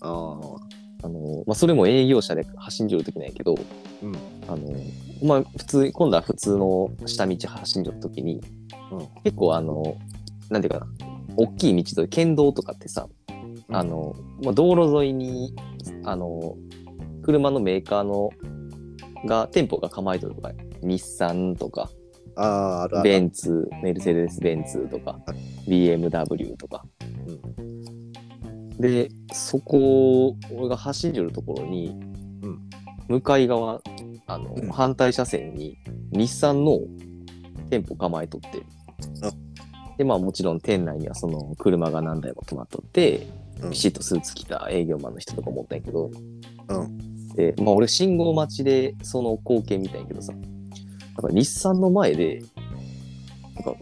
[0.00, 0.60] ど
[1.02, 3.54] あの、まあ、それも営業者で走んじるときなんやけど、
[4.02, 4.16] うん。
[4.48, 4.58] あの、
[5.22, 8.40] まあ、普通、今度は普通の下道走んじるときに、
[8.90, 9.08] うん。
[9.22, 9.96] 結構あの、
[10.50, 10.86] なんていうかな、
[11.38, 13.08] 大きい道と県道とかってさ、
[13.70, 15.54] あの、まあ、道路沿いに、
[16.04, 16.56] あの、
[17.22, 18.30] 車のメーカーの、
[19.24, 20.50] が、店舗が構えてるとか、
[20.82, 21.90] 日産とか、
[22.36, 25.20] ああベンツ、メルセデス・ベンツとか、
[25.68, 26.84] BMW とか。
[28.80, 31.96] で、そこ、俺が走るところに、
[32.42, 32.60] うん。
[33.08, 33.80] 向かい側、
[34.26, 34.68] あの、うん。
[34.70, 35.76] 反対車線に
[36.10, 36.80] 日産の
[37.70, 38.62] 店舗構えとって。
[39.22, 39.47] あ。
[39.98, 43.26] で、まあもちろん店内にはその車が何台も止まっとって、
[43.60, 43.70] うん。
[43.70, 46.10] ビシッとスーツ着た営業マンの人とか思ったんやけど、
[46.68, 47.34] うん。
[47.34, 52.42] で、まあ俺信号待ちでその光景見たんやけどさ、なんか日産の前で、
[53.56, 53.74] なんか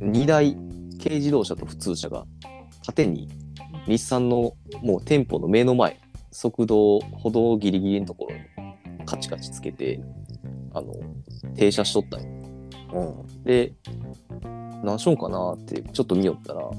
[0.00, 0.56] 2台
[1.02, 2.26] 軽自動車と普通車が
[2.84, 3.28] 縦に
[3.86, 6.00] 日産のもう店舗の目の前、
[6.32, 10.00] 速度、歩道ギリギリのところにカチカチつけて、
[10.72, 10.92] あの、
[11.54, 12.28] 停車しとったんよ。
[12.92, 13.44] うん。
[13.44, 13.72] で、
[14.82, 16.70] 何しようかなってちょっと見よったら、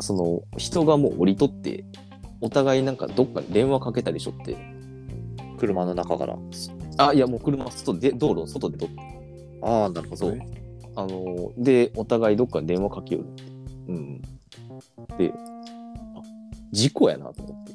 [0.00, 1.84] その人がもう降りとって、
[2.40, 4.56] お互いなんかどっかに電話かけたりしょって、
[5.58, 6.38] 車の中から
[6.98, 8.94] あ、いやもう車外で、道路の外で撮って、
[9.62, 10.46] ああなるほどね。
[10.94, 13.28] あの、で、お互いどっかに電話かけよる。
[13.88, 14.22] うん
[15.16, 15.32] で、
[16.72, 17.72] 事故やなと思って。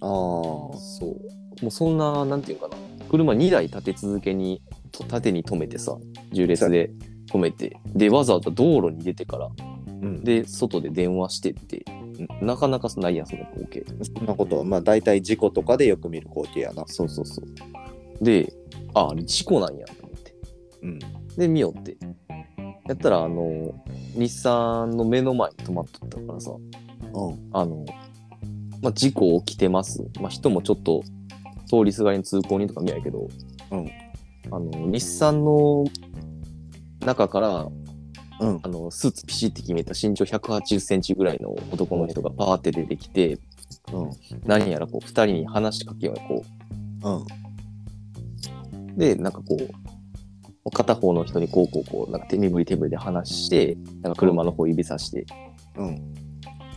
[0.00, 1.62] あそう。
[1.62, 2.76] もうそんな、なんていうかな。
[3.10, 5.96] 車2台立て続けに、と縦に止めてさ、
[6.32, 6.90] 重列で
[7.32, 9.50] 止めて、で、わざわざ道路に出てから、あ。
[10.02, 10.24] うん。
[10.24, 11.84] で、外で電話してって、
[12.40, 13.84] なかなかないやん、その光景。
[14.16, 16.84] そんなこと、まあ大体事故とかでよく見る光景やな。
[16.86, 18.24] そうそうそう。
[18.24, 18.52] で、
[18.94, 20.34] あ、あれ事故なんやと思って。
[20.82, 20.98] うん。
[21.36, 21.96] で、見よって。
[22.88, 23.72] やったら、あの、
[24.14, 27.48] 日産の目の前に止まっとったからさ、うん。
[27.52, 27.84] あの、
[28.82, 30.04] まあ、事故起きてます。
[30.20, 31.02] まあ、人もちょっと
[31.66, 33.28] 通りすがりに通行人とか見やけど、
[33.70, 33.90] うん。
[34.50, 35.84] あの、日産の
[37.04, 37.68] 中から、
[38.40, 38.60] うん。
[38.62, 43.38] あの、スーツピシって決めた身長180センチぐらいの男の人がパーって出てきて、
[43.92, 44.10] うん。
[44.44, 46.42] 何やらこう、二人に話しかけようよ
[47.02, 47.24] こ
[48.84, 48.94] うん。
[48.94, 48.98] う。
[48.98, 55.26] で、なんかこう、片方の人にこうこうこう、なんか手身振り手振りで話して、なんか車の方指さして、
[55.76, 56.14] うん。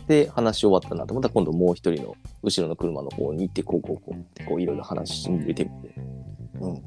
[0.06, 5.70] で、話し終わったなと思ったら、今度もう一人の後ろの車の方に行って、こうこうこうって、こういろいろ話してみて、
[6.60, 6.82] うん。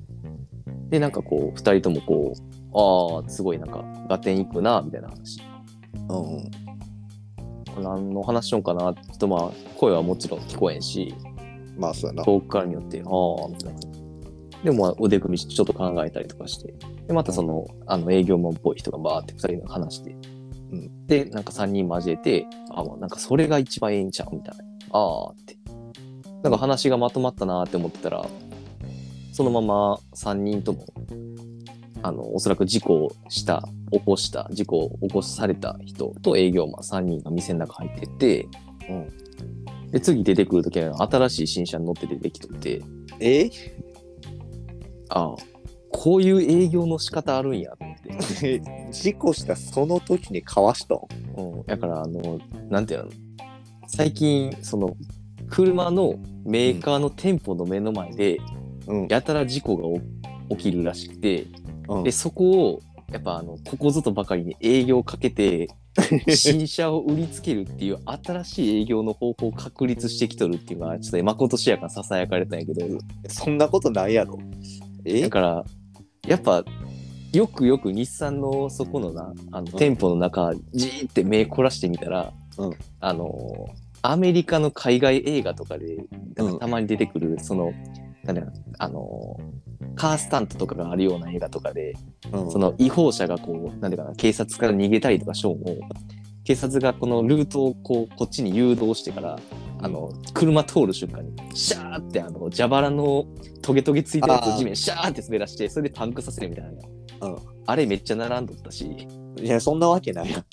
[0.89, 5.41] で、なんかこう、二人ともこう、ああ、すごいなんか、合点いくな、みたいな話。
[6.09, 7.83] うん。
[7.83, 11.13] 何の話しようかな、ちょっとまあ、声はもちろん聞こえんし、
[11.77, 12.23] まあそうやな。
[12.23, 13.79] 遠くからによって、ああ、みたいな。
[14.63, 16.73] でもまあ腕組みちょっと考えたりとかして、
[17.07, 20.11] で、またその、あの営業マンっぽい人がバーって二人が話して、
[20.75, 24.63] んで、なんか三人交えて、ああ、なんかそれが一番ええんちゃうみたいな。
[24.91, 25.57] ああって。
[26.43, 28.25] なんか話がまとまったなーって思ってたら、
[29.39, 30.85] そのまま三人とも、
[32.01, 38.47] あの、おそらく事故をした、起こした、事故を起こされた人と営業マン三人が店の中入ってって、
[38.89, 38.93] う
[39.87, 39.91] ん。
[39.91, 42.81] で、次出てくるときは新しい新車に乗って出てきとって、
[43.21, 43.49] え？
[45.07, 45.35] ああ、
[45.89, 47.97] こういう営業の仕方あるんやと思っ
[48.41, 48.91] て。
[48.91, 50.99] 事故したその時にかわしたん？
[51.37, 51.65] うん。
[51.65, 53.11] だから、あの、なんていうの？
[53.87, 54.97] 最近、その、
[55.49, 58.58] 車のメーカーの店舗の目の前で、うん。
[59.09, 60.01] やたら事故が
[60.57, 61.45] 起きるらしくて、
[61.87, 62.03] うん。
[62.03, 65.69] で、そこを、やっぱあの、ここぞとばかりに営業をかけて、
[66.29, 72.85] 新車を売りつけるっていう新しい営業の方法を確立してきとるっていうのは、ちょっとまことしやかに囁かれたんやけど、
[73.27, 74.39] そんなことないやろ。
[75.05, 75.21] え？
[75.21, 75.65] だから、
[76.27, 76.63] やっぱ、
[77.33, 82.73] よくよく日産のそこのな、あの、店舗の中、じーって目凝らしてみたら、うん。
[82.99, 83.67] あの、
[84.01, 85.97] アメリカの海外映画とかで、
[86.59, 87.73] たまに出てくる、その、
[88.33, 89.39] なんだろうあの、
[89.95, 91.95] カースタントとかがあるような映画とかで、
[92.31, 95.77] うんその違法者がこう、なんていうかな、警察から逃げたりとかしようも、
[96.43, 99.39] 警察がこのルートをこう、こっちに誘導してから、
[99.81, 103.25] あの、車通る瞬間に、シャーってあの、蛇腹の
[103.61, 106.71] トゲトゲついたやつを地面にシャーって滑らして、それでパンクさせるみたいな。
[107.27, 109.07] うんあれめっちゃ並んどったし、
[109.39, 110.43] いや、そんなわけないやん。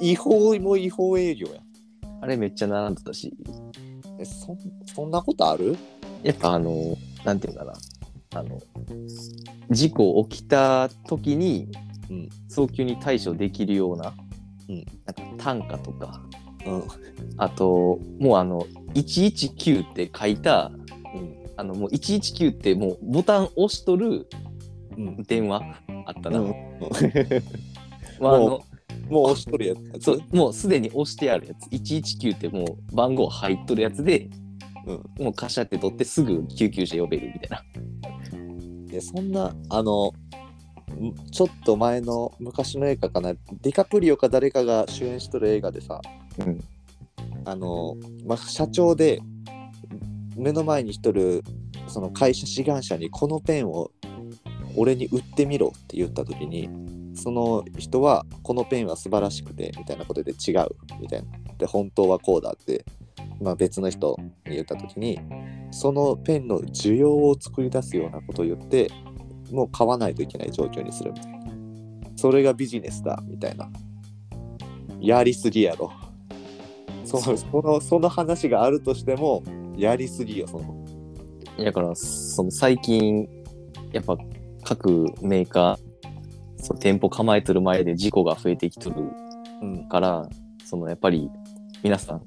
[0.00, 1.64] 違法も違法営業やん。
[2.22, 3.32] あれめっちゃ並んどったし、
[4.18, 4.58] えそん
[4.92, 5.76] そんなことある？
[6.24, 7.74] やっぱあの、なんていうかな、
[8.34, 8.60] あの、
[9.70, 11.68] 事故起きた時に
[12.10, 14.14] うん、早急に対処できるような、
[14.68, 16.22] うんなんか単価とか、
[16.66, 16.84] うん。
[17.36, 20.70] あと、もうあの、119って書いた、
[21.14, 21.36] うん。
[21.56, 24.26] あの、もう119ってもうボタン押しとる
[24.96, 25.22] うん。
[25.24, 25.60] 電話
[26.06, 26.38] あったな。
[26.38, 26.54] うん
[28.20, 28.64] まあ、あもの、
[29.10, 30.04] もう押しとるやつ。
[30.04, 31.66] そう、もうすでに押してあるやつ。
[31.68, 34.30] 119ってもう番号入っとるやつで、
[34.86, 35.24] うん。
[35.24, 38.92] もうカシャって取ってすぐ救急車呼べるみたいな。
[38.92, 39.30] いやそん。
[39.30, 40.12] なあの
[41.32, 46.00] ちょっと前の昔の映画かなディカプリオか誰かが主演しとる映画でさ
[46.38, 46.60] うん。
[47.44, 49.20] あの、まあ、社長で
[50.36, 51.42] 目の前にしとる
[51.88, 53.90] その会社志願者にこのペンを
[54.76, 56.68] 俺に売ってみろって言った時に
[57.14, 60.68] その人はこのペンは素晴らしくてみたいなことで違う
[61.00, 62.84] みたいなで本当はこうだって、
[63.40, 64.16] まあ、別の人
[64.46, 65.20] に言った時に
[65.70, 68.90] そのペンの需要を作り出すようなことを言って
[69.50, 71.12] もう買わないといけない状況にする。
[71.12, 71.38] みたいな
[72.16, 73.68] それがビジネスだみたいな。
[75.00, 75.92] やりすぎやろ。
[77.04, 79.42] そのそのその話があるとしても
[79.76, 80.84] やりすぎよその。
[81.62, 83.28] だから、その最近、
[83.92, 84.16] やっぱ
[84.64, 88.96] 各メーカー、そう店舗構えてる前で事故が増えてきとる
[89.62, 89.88] うん。
[89.88, 90.28] から、
[90.64, 91.30] そのやっぱり
[91.82, 92.22] 皆さん、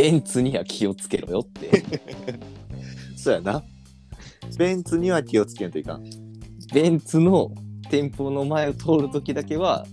[0.00, 1.84] ベンツには気をつけろよって。
[3.16, 3.62] そうやな
[4.58, 6.04] ベンツには気をつけんといかん
[6.72, 7.52] ベンツの
[7.90, 9.86] 店舗の前を通るときだけは、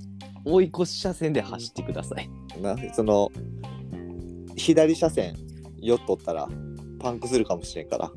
[0.46, 2.30] 追い越し車線で走ってください。
[2.62, 3.30] なその
[4.56, 5.36] 左車線
[5.78, 6.48] 寄っとったら
[7.00, 8.12] パンクするかもしれんから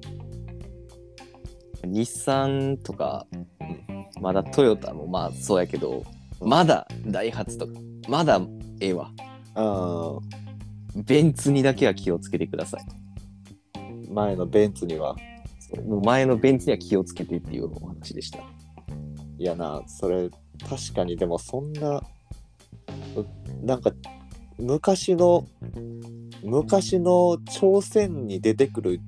[1.85, 6.03] 日産とかん、まだトヨタもまあそうやけど、うん
[6.43, 7.73] まだダイハツとか、
[8.09, 8.41] まだ
[8.81, 9.11] ええわ。
[9.57, 9.63] う
[10.37, 10.40] ん
[10.97, 14.11] ベンツにだけは気をつけてください。
[14.11, 15.17] 前のベンツには。
[15.87, 18.39] もう前のベンツには気をつけてっていうお話でした。
[19.39, 20.29] いやな、それ、
[20.69, 22.03] 確かに、でもそんな、
[23.17, 23.93] うなんか、
[24.59, 25.47] 昔の、
[26.43, 29.01] 昔の朝鮮に出てくる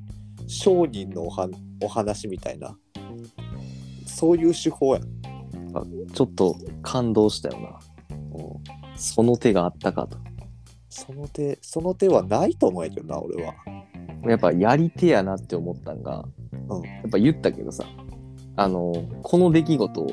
[0.46, 1.48] 商人のおは
[1.82, 2.76] お話みたいな、
[4.06, 5.02] そういう手法やん。
[6.12, 8.16] ちょっと感動したよな。
[8.36, 10.18] うんその手があったかと。
[10.92, 13.54] その手、その手はないと思うんやけどな、俺は。
[14.28, 16.24] やっぱやり手やなって思ったんが、
[16.68, 16.82] うん。
[16.82, 17.84] やっぱ言ったけどさ、
[18.56, 20.10] あの、この出来事を、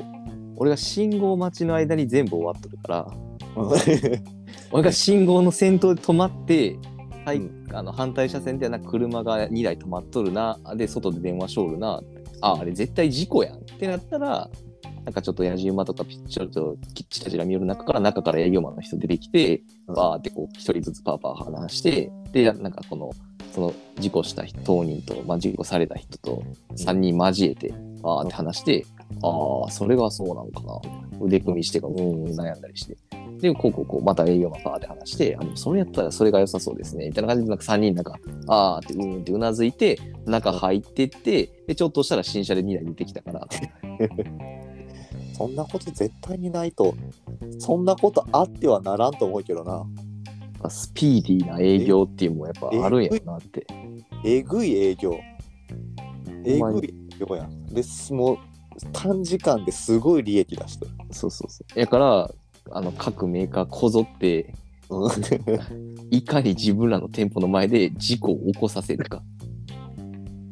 [0.56, 3.12] 俺が信号待ちの間に全部終わっとるから、
[4.72, 6.76] 俺が信号の先頭で止まって、
[7.26, 7.60] はいうん。
[7.72, 12.02] あの反対車線ではなく車が2台止まっとるなで外で電話しょるな
[12.40, 14.50] ああれ絶対事故やんってなったら
[15.04, 23.10] なんかちょっとやじ馬とかピッチャーとキッチラチラ見よる中から中から営業マンの人出てきてバーってこう一人ずつパーパー話してでなんかこの
[23.52, 26.42] その事故した人当人と、まあ、事故された人と
[26.76, 28.86] 3人交えてバーって話して、
[29.22, 30.80] ああそれがそうなんかな。
[31.20, 32.96] 腕組みしてかうん悩んだりして。
[33.40, 37.06] で、こうこうこう、また営業マンパーって話して、あ、でもそれやったらそれが良さそうですね。
[37.06, 43.48] みたいな感じで、なんか3人なんか、あーって、うーんってうなずいて、中入ってって、で、ちょっとしたら新車で2台出てきたから、
[45.40, 46.94] そんなこと絶対にないと、
[47.58, 49.86] そんなことあってはならんと思うけどな。
[50.68, 53.66] スピーディーな営業っていうのもやっぱあるんやなって。
[54.22, 55.18] えぐい営業。
[56.44, 57.66] えぐい営業やん。
[57.68, 58.38] です、もう
[58.92, 60.90] 短時間ですごい利益出してる。
[61.10, 61.80] そうそうそう。
[61.80, 62.30] やから、
[62.72, 64.52] あの、各メーカーこぞって、
[64.90, 65.10] うん
[66.10, 69.22] いかに自分らの店舗の前で事故を起こさせるか。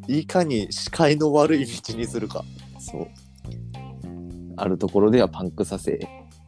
[0.06, 2.42] いかに視界の悪い道にするか。
[2.78, 3.27] そう。
[4.58, 5.92] あるところではパンクさせ、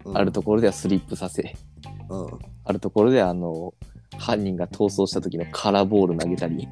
[0.04, 1.54] うんあるところではスリップさせ、
[2.08, 2.26] うん。
[2.64, 3.74] あるところではあの、
[4.16, 6.66] 犯人が逃走した時のカラーボール投げたり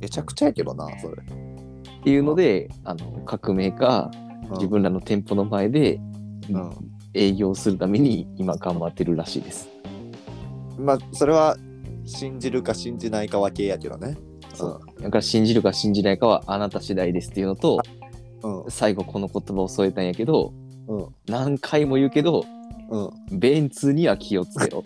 [0.00, 1.22] めちゃくちゃやけどな、それ。
[1.22, 6.00] っていうので、あの、各メーカー、うん自分らの店舗の前で、
[6.50, 6.70] うん
[7.14, 9.68] 営業するために今頑張ってるらしいです。
[10.78, 11.56] まあ、それは
[12.04, 14.16] 信じるか信じないかは系やけどね。
[14.54, 18.01] そうだから信じるか信じないかはあなた次第ですっていうのと、うん。
[18.72, 20.52] 最後この言葉を添えたんやけど、
[20.88, 21.06] うん。
[21.26, 22.44] 何回も言うけど、
[22.90, 23.38] うん。
[23.38, 24.82] ベンツには気をつけろ。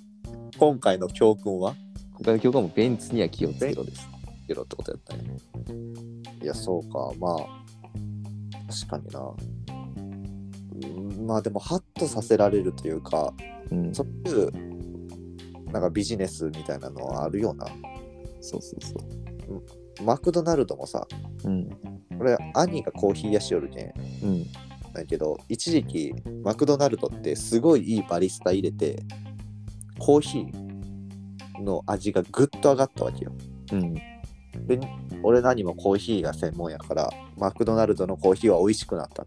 [0.58, 1.74] 今回の教訓は？
[2.12, 4.08] 今回の教科もベンツには気をつけろです。
[4.46, 5.24] けろってことやったんや。
[6.42, 7.12] いや、そうか。
[7.18, 7.36] まあ、
[8.68, 9.34] 確かにな。
[10.86, 13.32] うんまあでも、ハッとさせられるというか、
[13.70, 17.66] うん、そそういう、なんかビジネスみたいなのはあるよな。
[17.66, 17.68] う
[18.40, 19.79] そうそう。
[20.04, 21.06] マクドナルドもさ、
[21.44, 21.68] うん。
[22.18, 23.92] 俺、兄がコーヒー屋しよるけん。
[24.22, 24.46] うん。
[24.92, 29.02] だけど、一時期、マクドナルドってすごいいいバリスタ入れて、
[29.98, 33.32] コーヒーの味がぐっと上がったわけよ。
[33.72, 33.94] うん。
[34.66, 34.80] で、
[35.22, 39.26] 俺何もコーヒーが専門やから、マクドナルドのコーヒーは美味しくなったっ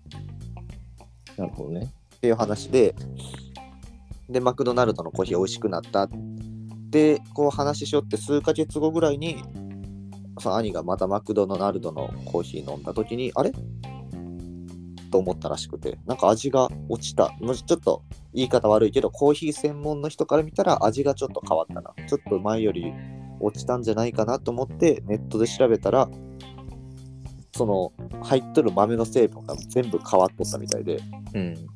[1.37, 1.91] なるほどね。
[2.21, 2.95] ていう話で、
[4.29, 6.07] で、マクドナルドのコーヒー美味しくなった。
[6.89, 9.37] で、こう話しよって数ヶ月後ぐらいに、
[10.39, 13.51] その兄がまたマクドナルドのコーヒー飲んだ時に、あれ？
[15.11, 17.27] と思ったらしくて、なんか味が落ちた。
[17.27, 21.93] ちょっと言い方悪いけど、コーヒー専門の人から見たら味がちょっと変わったな。
[22.07, 22.91] ちょっと前より
[23.39, 26.09] 落ちたんじゃないかなと思ってネットで調べたら、
[27.55, 27.93] その
[28.23, 30.99] 入っとる豆の成分が全部変わっとったみたいで、
[31.35, 31.67] うん。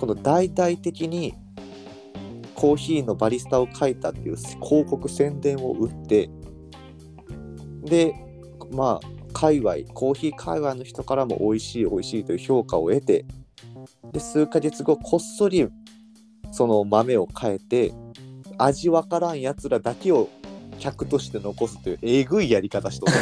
[0.00, 1.34] この大々的に
[2.54, 6.30] コーヒーのバリスタを書いたっていう広告宣伝を打って
[7.88, 8.14] で
[8.70, 13.24] まあ界隈コーヒー界隈の人からも美味しい美味しいという評価を得て
[14.12, 15.68] で数ヶ月後こっそり
[16.50, 17.92] その豆を変えて
[18.56, 20.28] 味わからんやつらだけを
[20.78, 23.18] 客として残すというえぐいやり方しとった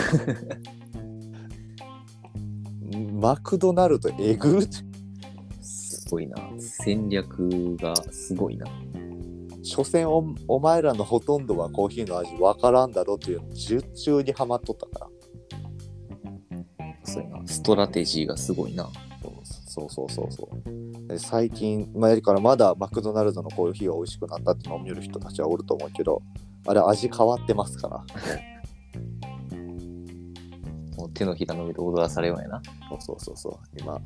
[3.21, 4.69] マクドナルドえぐっ
[6.07, 6.37] すごいな。
[6.59, 8.67] 戦略がすごいな。
[9.67, 15.09] 所詮おお前らのほとんどはコーヒーの味わからんだろという術中にはまっとったから
[17.03, 17.47] そうやな。
[17.47, 18.89] ストラテジーがすごいな。
[19.69, 26.23] そうそうそうそうで最近前やからまだマクドナルドのコーヒーが美味しくなったって飲みよる人たちはおると思うけど
[26.67, 28.05] あれ味変わってますから
[30.97, 32.63] もう手のひらの上で踊らされようやな。
[32.89, 34.01] そうそうそうそう今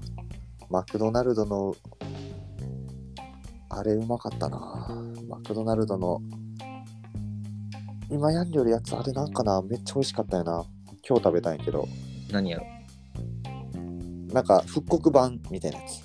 [0.70, 1.76] マクドナルドの
[3.70, 4.58] あれうまかったな
[5.28, 6.20] マクドナルドの
[8.10, 9.62] 今やんりょるやつあれなんかな？
[9.62, 10.64] めっちゃ美味しかったよな
[11.08, 11.88] 今日食べたんやけど
[12.30, 12.66] 何やろ？
[14.32, 16.02] なんか復刻版みたいなやつ。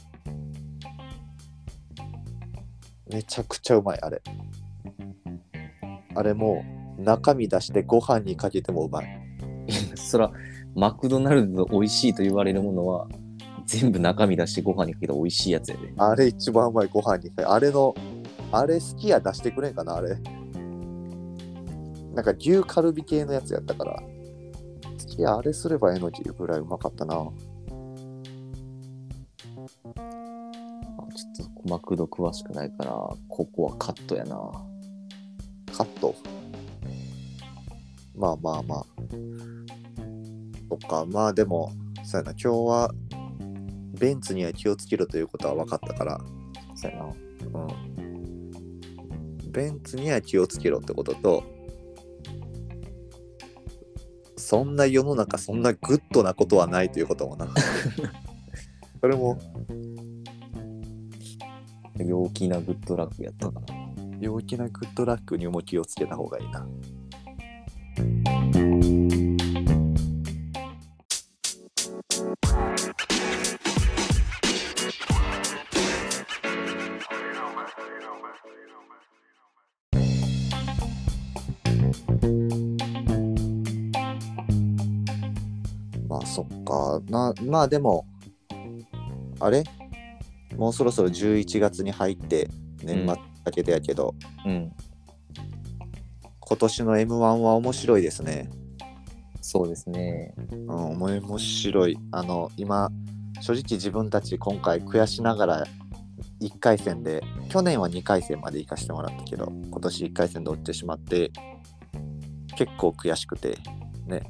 [3.12, 4.22] めちゃくちゃうまい、あれ。
[6.16, 6.64] あれも
[6.98, 9.08] 中身出してご飯にかけてもうまい。
[9.96, 10.32] そら、
[10.74, 13.08] マクドナルド美味しいと言われるものは、
[13.66, 15.94] 全部中身出してご飯にかけた美味しいやつやで。
[15.98, 17.96] あれ一番うまいご飯にかけあれの、
[18.52, 20.16] あれ好きや出してくれんかなあれ。
[22.14, 24.02] なんか牛カルビ系のやつやったから。
[24.02, 27.16] 好きやあれすればええのにぐらいうまかったな。
[27.16, 32.92] あちょっとマクド詳しくないから、
[33.28, 34.36] ここはカットやな。
[35.76, 36.16] カット。
[38.16, 38.86] まあまあまあ。
[40.70, 41.72] そっか、まあでも、
[42.04, 42.92] そうやな、今日は
[43.96, 46.20] ベンツには気をつけろということは分かったから、
[46.76, 47.06] そうやな。
[47.06, 47.08] う
[49.48, 49.52] ん。
[49.52, 51.44] ベンツには気をつけろってことと、
[54.38, 57.48] そんな世の中、そんなグッドなことはないということもな。
[59.02, 59.38] それも
[61.98, 63.76] 陽気なグッドラックやったから。
[64.20, 66.68] 陽気なグッドラックにも気をつけた方がいいな。
[87.02, 87.12] か。
[87.12, 88.06] なまあでも、
[89.40, 89.64] あれ？
[90.56, 92.50] もうそろそろ11月に入って
[92.84, 94.16] 年末だけでやけど、
[94.46, 94.72] うん。
[96.40, 98.50] 今年の M1 は面白いですね。
[99.42, 100.34] そうですね。
[100.52, 101.98] うん、面白い。
[102.12, 102.90] あの、今、
[103.42, 105.66] 正直自分たち今回悔しながら
[106.42, 111.32] 1回戦で、去年は2回戦まで行かせてもらったけど、今年1回戦で落ちてしまって、
[112.56, 113.58] 結構悔しくて、
[114.08, 114.22] ね。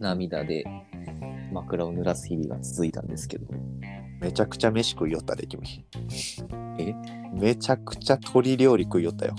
[0.00, 0.64] 涙で
[1.52, 3.46] 枕を濡らす日々が続いたんですけど。
[4.20, 5.86] めちゃくちゃ飯食いよったで、君。
[6.78, 6.94] え？
[7.32, 9.34] めちゃくちゃ鶏料理食いよったよ。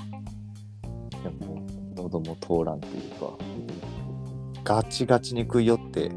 [1.24, 1.64] でも、
[1.96, 3.38] 喉も通らんというか、
[4.64, 6.12] ガチガチに食いよって、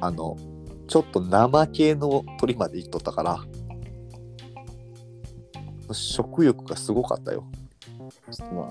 [0.00, 0.36] あの、
[0.88, 3.38] ちょっと生系の鶏までいっとったから、
[5.94, 7.46] 食欲がすごかったよ。
[8.30, 8.68] ちょっとまあ、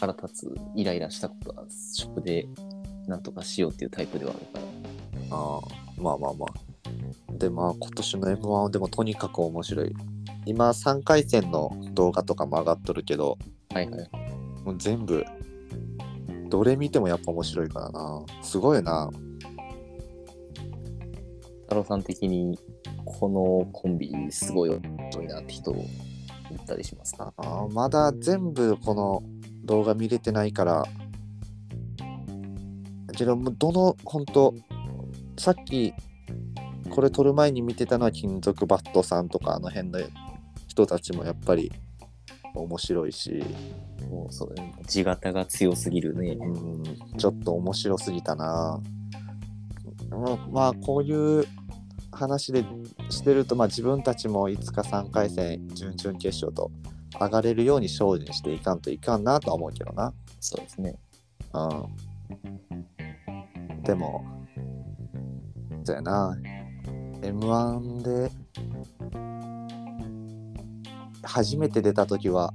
[0.00, 2.48] 腹立つ、イライラしたことは、食で
[3.08, 4.58] なんとかしようっていうタイプではあるか
[5.30, 5.36] ら。
[5.36, 5.60] ああ
[6.00, 7.34] まあまあまあ。
[7.38, 9.94] で、まあ今年の M1 はでもとにかく面白い。
[10.44, 13.38] 今3回戦の動画とかも上がっとるけど、
[13.72, 14.10] はいはい。
[14.64, 15.24] もう全部、
[16.48, 18.22] どれ見てもやっぱ面白いからな。
[18.42, 19.10] すごいな。
[21.62, 22.58] 太郎さん的に、
[23.04, 27.32] このコンビ、すごい面白いなって人を言ったりしますか？
[27.36, 29.22] あーまだ全部この
[29.64, 30.84] 動画見れてないから、
[33.18, 34.54] けど、もうどの、本当
[35.36, 35.92] さっき、
[36.90, 40.00] これ撮る前に見てたのは金属バットさんとかあの辺の
[40.66, 41.70] 人たちもやっぱり
[42.54, 43.42] 面白いし、
[44.10, 44.50] もうそ
[44.86, 46.38] 地形が強すぎるね。
[46.40, 46.82] うん、
[47.18, 48.80] ちょっと面白すぎたな。
[50.10, 51.44] まあまあ、こういう
[52.10, 52.64] 話で
[53.10, 56.70] してると、まあ、自分たちもいつか3回戦、準々決勝と
[57.20, 60.12] 上がれるように精進していかんといかんなとは思うけどな。
[60.40, 60.94] そうですね。
[61.52, 62.97] うん。
[63.88, 64.22] でも、
[65.82, 66.36] そうやな。
[67.22, 68.30] M1 で
[71.22, 72.52] 初めて出た時は、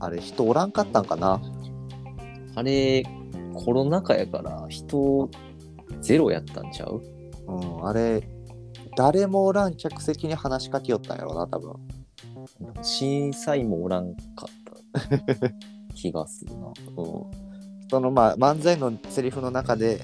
[0.00, 1.40] あれ、人おらんかったんかな？
[2.56, 3.04] あれ、
[3.54, 5.30] コロナ禍やから人
[6.00, 7.00] ゼロやったんちゃう？
[7.46, 8.28] うん、あれ、
[8.96, 11.74] 誰もおらん客席に話しかけよったんやろな、多分。
[12.82, 14.48] 審査員もおらんかっ
[14.84, 16.72] た気がするな。
[16.98, 17.41] うん。
[17.92, 20.00] そのまあ、漫才のセリフの中で、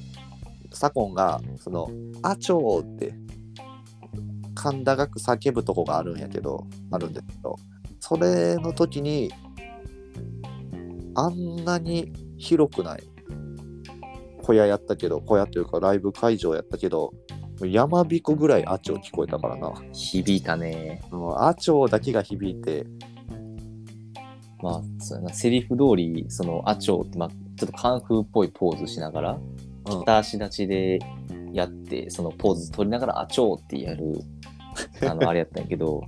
[0.74, 1.89] 左近が、その、
[2.22, 3.14] あちょーって、
[4.55, 7.57] 甲高く叫ぶとこがあるんやけど、あるんですけど、
[7.99, 9.32] それの時に、
[11.14, 13.03] あんなに広くない
[14.43, 17.14] 小屋やったけど、小屋というかライブ会場やったけど、
[17.64, 19.72] 山彦ぐらいあちょー聞こえたからな。
[19.95, 21.01] 響いたね。
[21.11, 22.84] もうあちょーだけが響いて、
[24.62, 29.40] まあ、そうやな、セリフ通り、その、アチョウって、まあ、ちょっとカンフーっぽいポーズしながら、
[29.86, 29.98] うん。
[30.00, 31.00] 片足立ちで
[31.52, 34.20] やって、そのポーズ取りながら、アチョウってやる、
[35.09, 36.04] あの、あれやったんやけど、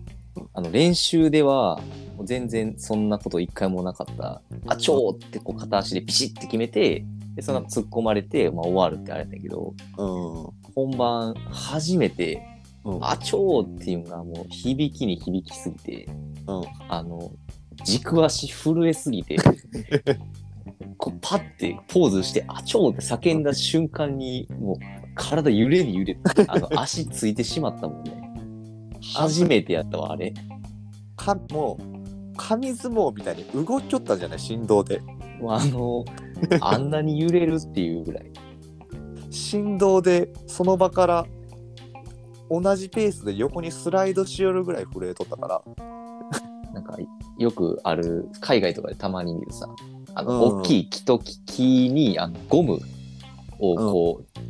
[0.54, 1.80] あの、練習では、
[2.16, 10.72] もう全然そんなこと一回もなかった、アチョウってこう片足でピシッて決めて、で、その後突っ込まれて、まあ終わるってあれやったんやけど、うん。
[10.74, 12.42] 本番初めて、
[12.84, 13.04] うん。
[13.04, 16.08] アチョウっていうのがもう響きに響きすぎて、
[16.46, 16.62] うん。
[16.88, 17.32] あの、
[17.84, 19.36] 軸足震えすぎて、
[20.96, 24.76] こうパッてポーズして、あちょうって叫んだ瞬間に、もう
[25.14, 28.12] 体揺れに揺れて、 あの足ついてしまったもんね。
[29.14, 30.34] 初めてやったわ、あれ。
[31.16, 35.02] かもう紙相撲みたいに動きよったじゃない振動で
[35.40, 36.04] もうあの、
[36.60, 38.30] あんなに揺れるっていうぐらい。
[39.30, 41.26] 振動でその場から
[42.50, 45.62] 同じペースで横にスライドしよるぐらい震えとったから
[46.72, 46.96] なんか、
[47.38, 49.68] よくある、海外とかでたまに見るさ、
[50.14, 52.78] あの、うん大きい木と木に、あの、ゴム
[53.58, 54.40] をこう、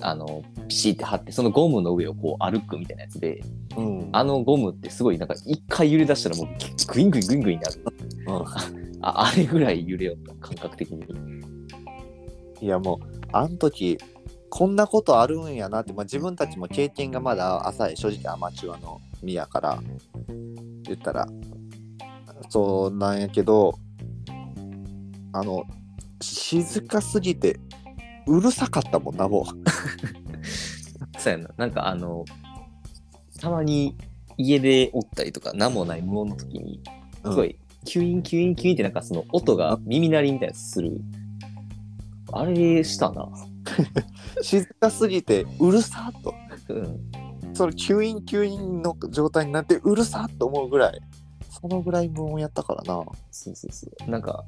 [0.00, 3.42] あの、ピシって貼って、そのゴムの上をこう歩くみたいなやつで、
[3.76, 6.46] うんあのゴムってすごい、なんか、一回揺れ出したらもう、
[6.92, 7.84] グイングイングイングインになる。
[9.00, 11.04] ああれぐらい揺れよった、感覚的に。
[12.60, 13.98] いやもうあん時
[14.50, 19.82] こんなことあるんやなって、まあ、自分たちも経験がまだ浅い正直アマチュアの身やから
[20.84, 21.28] 言ったら
[22.48, 23.78] そうなんやけど
[25.32, 25.64] あの
[26.20, 27.60] 静かすぎて
[28.26, 29.46] うるさかったもんなも
[31.18, 31.50] そうやな。
[31.56, 32.24] なんかあの、
[33.40, 33.96] たまに
[34.36, 36.80] 家でおったりとか、何もない無音の時に、
[37.24, 41.00] うすごい、キュインキュインキュインってなんかその音が耳鳴りみたいなやつする。
[42.32, 43.28] あれしたな。
[44.42, 46.34] 静かすぎてうるさっと
[46.68, 47.54] うん。
[47.54, 51.00] そのキュインキュインの状態になってうるさっと思うぐらい
[51.48, 54.10] そのぐらい無音やったからなそうそうそう。
[54.10, 54.44] なんか、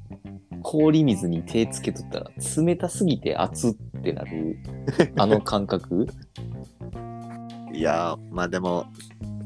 [0.63, 4.59] 氷水に手つけとったら、冷たすぎて熱ってなる、
[5.17, 6.07] あの感覚。
[7.73, 8.85] いやーまあでも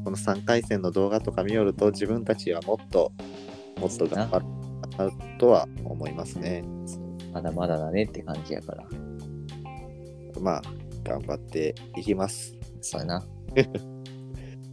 [0.03, 3.11] この3回戦の動画とか見よると自分たちはもっと
[3.79, 4.45] もっと頑張る
[4.97, 6.63] かなとは思いますね
[7.31, 8.83] まだまだだねって感じやから。
[10.41, 10.61] まあ
[11.03, 13.23] 頑張っていきますそうやな。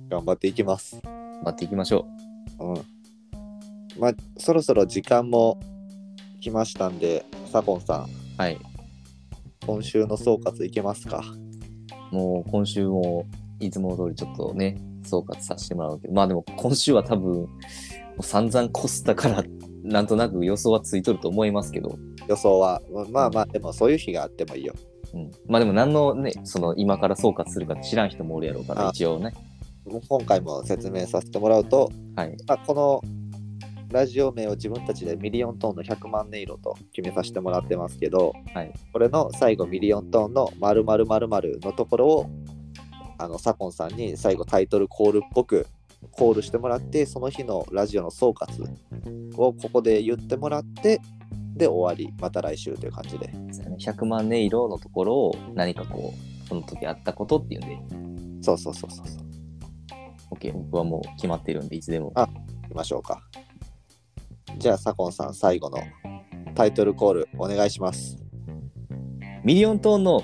[0.09, 1.01] 頑張っていきます
[1.45, 2.32] 待 っていきましょう
[2.63, 5.61] んまあそろそろ時間も
[6.41, 8.09] 来ましたんでサコンさんう。
[8.39, 8.59] はい。
[9.67, 11.23] 今週の総括いけますか？
[12.11, 13.27] もう今週も
[13.61, 17.49] いつも通りちょっとね、総括させてもらうけど、まあでも今週は多分、も
[18.19, 19.45] う散々コスタから、
[19.85, 21.97] なんとなく予想はついとると思いますけど、
[22.29, 24.75] 予想はまあまあでもそういう日があってもいいよ
[25.15, 25.31] うん。
[25.47, 29.33] まあでも何のね、その今から総括するか知らん人もおるやろうから、あ一応ね。
[29.85, 32.37] 今回も説明させてもらうとはい。
[32.47, 33.03] まあ、この
[33.91, 38.73] ラジオ名を自分たちでミリオントーンの100万音色と決めさせてもらってますけど、はい。
[38.93, 42.31] これの最後ミリオントーンの〇〇〇〇のところを
[43.19, 45.67] あのサコンさんに最後タイトルコールっぽく
[46.11, 48.65] コールしてもらってその日のラジオの総括
[49.37, 51.01] をここで言ってもらって
[51.55, 52.15] で終わり。
[52.21, 53.31] また来週という感じで。
[53.53, 53.77] そうやね。
[53.79, 57.69] 100万音色のところを何かこう、その時あったことっていうん
[58.41, 59.32] で、そうそうそうそうそう
[60.33, 62.11] OK、僕はもう決まってるんで、いつでも。
[62.15, 63.23] あ行きましょうか。
[64.59, 65.79] じゃあサコンさん最後の
[66.55, 68.17] タイトルコールお願いします。
[69.45, 70.23] ミリオントーンの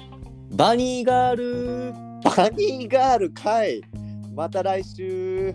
[0.55, 1.93] バニーガール。
[2.25, 3.81] バニーガールかい。
[4.35, 5.55] また来週